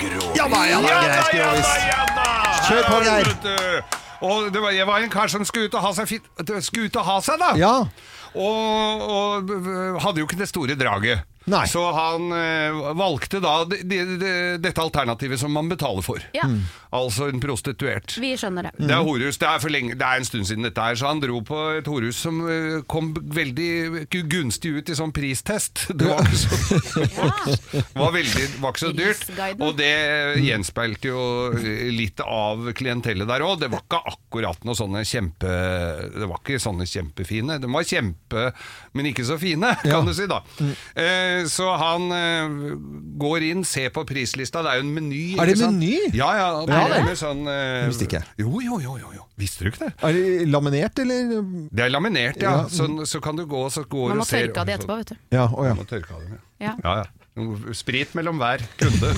[0.00, 0.36] Grovis.
[0.36, 1.74] Ja da, ja da, ja da, Grovis.
[1.88, 2.30] ja da!
[2.66, 3.28] Kjør på, Geir.
[4.22, 6.26] Og det var, jeg var en kar som skulle ut og ha seg, fit,
[6.62, 7.52] skulle ut og ha seg da.
[7.58, 7.74] Ja.
[8.32, 9.52] Og, og
[10.04, 11.26] hadde jo ikke det store draget.
[11.50, 11.64] Nei.
[11.66, 14.32] Så han eh, valgte da de, de, de,
[14.62, 16.22] dette alternativet som man betaler for.
[16.36, 16.48] Ja,
[16.92, 18.18] Altså en prostituert.
[18.20, 18.72] vi skjønner det.
[18.84, 21.06] Det er horhus, det er, for lenge, det er en stund siden dette her, så
[21.08, 25.86] han dro på et horhus som eh, kom veldig gunstig ut i sånn pristest.
[26.02, 29.24] Det var ikke så, var veldig, var ikke så dyrt.
[29.62, 29.90] Og det
[30.44, 31.22] gjenspeilte jo
[31.96, 33.56] litt av klientellet der òg.
[33.62, 35.48] Det var ikke akkurat noe sånne kjempe
[36.12, 37.56] Det var ikke sånne kjempefine.
[37.62, 38.44] De var kjempe,
[38.96, 40.02] men ikke så fine, kan Ja.
[40.04, 40.42] du si, da.
[40.92, 42.74] Eh, så han eh,
[43.22, 44.62] går inn, ser på prislista.
[44.64, 45.22] Det er jo en meny.
[45.40, 45.94] Er det meny?
[46.16, 46.48] Ja, ja.
[46.66, 47.00] Er det?
[47.08, 48.22] Med sånn, eh, Visste ikke.
[48.40, 49.26] Jo, jo, jo, jo, jo.
[49.40, 49.92] Visste du ikke det?
[50.04, 51.34] Er det laminert, eller?
[51.72, 52.62] Det er laminert, ja.
[52.62, 52.68] Ja.
[52.70, 55.20] Så, så kan du gå så går Man må tørke av det etterpå, vet du.
[55.34, 55.74] Ja, å ja.
[55.74, 56.42] Man må tørke av dem, ja.
[56.62, 56.76] Ja.
[56.84, 57.10] Ja, ja.
[57.72, 59.08] Sprit mellom hver kunde.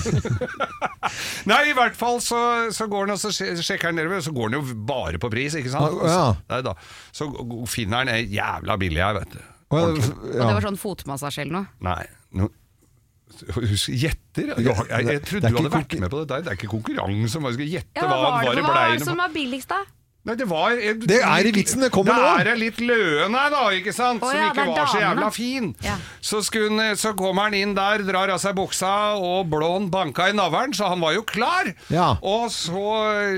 [1.51, 2.39] Nei, i hvert fall så,
[2.73, 5.57] så går han og så sjekker han nedover, så går han jo bare på pris,
[5.59, 5.99] ikke sant?
[5.99, 6.61] Ja, ja.
[6.65, 6.73] Da.
[7.15, 7.27] Så
[7.69, 9.43] finner han ei jævla billig her, vet du.
[9.75, 9.97] Og
[10.35, 11.67] det var sånn fotmassasje eller noe.
[11.85, 12.03] Nei.
[12.35, 12.49] No.
[13.55, 14.53] Husk, Gjetter?
[14.55, 16.43] Jeg, jeg, jeg, trodde er du hadde vært med på det der.
[16.45, 17.95] Det er ikke konkurranse om hva du skal gjette.
[17.97, 19.81] Ja, hva hva, var det, det hva blei var det som var billigst, da?
[20.25, 20.73] Nei, det var
[21.05, 22.29] Det er i vitsen, det kommer nå.
[22.41, 24.23] Det er litt løen her, da, ikke sant?
[24.25, 25.67] Å som ikke var så jævla fin.
[25.85, 25.97] Ja.
[26.17, 28.89] Så, hun, så kommer han inn der, drar av seg buksa,
[29.21, 31.69] og blån banka i navlen, så han var jo klar.
[31.93, 32.15] Ja.
[32.25, 32.81] Og så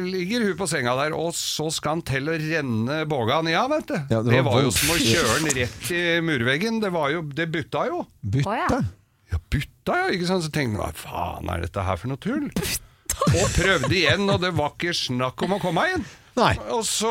[0.06, 3.66] ligger hun på senga der, og så skal han til å renne bågaen i, ja,
[3.72, 3.98] vet du.
[4.08, 6.80] Ja, det det, var var jo som å kjøre den rett i murveggen.
[6.84, 8.06] Det, var jo, det butta jo.
[8.24, 8.56] Bytte?
[8.62, 8.70] Ja.
[8.80, 10.14] bytta, butta, ja.
[10.16, 10.48] Ikke sant?
[10.48, 12.48] Så tenkte han, hva faen er dette her for noe tull?
[13.28, 16.08] Og prøvde igjen, og det var ikke snakk om å komme inn.
[16.38, 16.54] Nei.
[16.74, 17.10] Og så,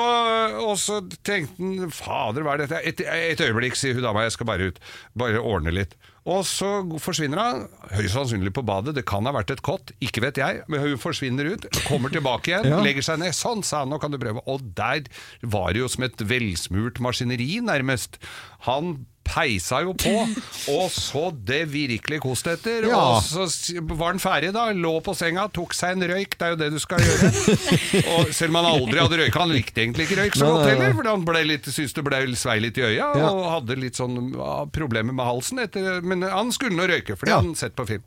[0.62, 2.78] og så tenkte han Fader, hva er dette?
[2.86, 3.00] Et,
[3.34, 4.78] et øyeblikk, sier hun dama, jeg skal bare ut.
[5.18, 5.96] Bare ordne litt.
[6.26, 6.68] Og så
[7.02, 7.64] forsvinner hun.
[7.94, 8.96] Høyst sannsynlig på badet.
[8.96, 10.62] Det kan ha vært et kott, ikke vet jeg.
[10.70, 12.80] Men hun forsvinner ut, kommer tilbake igjen, Ja.
[12.82, 13.34] legger seg ned.
[13.36, 14.42] Sånn, sa han, nå kan du prøve.
[14.50, 15.06] Og der
[15.46, 18.18] var det jo som et velsmurt maskineri, nærmest.
[18.66, 20.12] Han peisa jo på,
[20.76, 22.86] og så det virkelig kost etter.
[22.90, 23.00] Ja.
[23.18, 23.46] Og så
[23.90, 26.70] var han ferdig da, lå på senga, tok seg en røyk, det er jo det
[26.76, 27.30] du skal gjøre.
[28.16, 30.94] og selv om han aldri hadde røyka, han likte egentlig ikke røyk så godt heller,
[30.98, 33.30] for han ble litt, syntes det ble svei litt i øya, Ja.
[33.32, 37.34] og hadde litt sånn ja, problemer med halsen etter, men han skulle nå røyke, fordi
[37.34, 37.40] Ja.
[37.42, 38.04] han sett på film.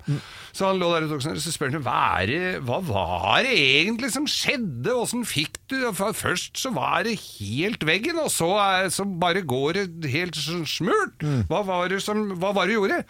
[0.55, 3.53] Så han lå der og tok seg, så spør han, hva, det, hva var det
[3.59, 8.89] egentlig som skjedde, hvordan fikk du, først så var det helt veggen, og så, er,
[8.93, 10.65] så bare går det helt sånn
[11.11, 11.47] smurt.
[11.49, 13.01] Hva var det som, hva var det du gjorde?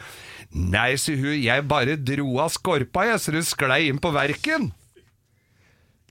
[0.56, 4.72] Nei, sier hun, jeg bare dro av skorpa, jeg, så du sklei inn på verken.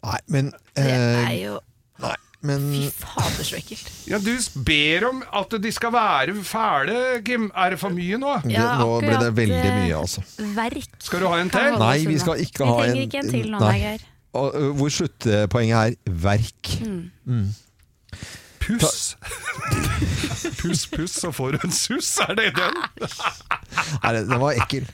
[0.05, 1.57] Nei, men Det er eh, jo
[1.99, 2.13] Nei,
[2.47, 3.89] men Fy fader, så ekkelt.
[4.07, 4.31] Ja, du
[4.63, 6.95] ber om at de skal være fæle,
[7.27, 7.49] Kim.
[7.59, 8.37] Er det for mye nå?
[8.45, 10.23] det, Ja, nå ble det akkurat, veldig eh, mye, altså.
[10.55, 10.87] Verk.
[11.03, 11.73] Skal du ha en kan til?
[11.75, 12.23] holde Nei, oss vi unna.
[12.23, 13.99] skal ikke vi ha en trenger ikke en til nå, Nei.
[14.39, 16.71] Og, ø, hvor sluttpoenget er verk.
[18.69, 19.17] Puss.
[20.63, 22.19] puss, puss, så får du en suss.
[22.29, 22.75] Er det den?
[24.03, 24.87] Nei, det- den var ekkel.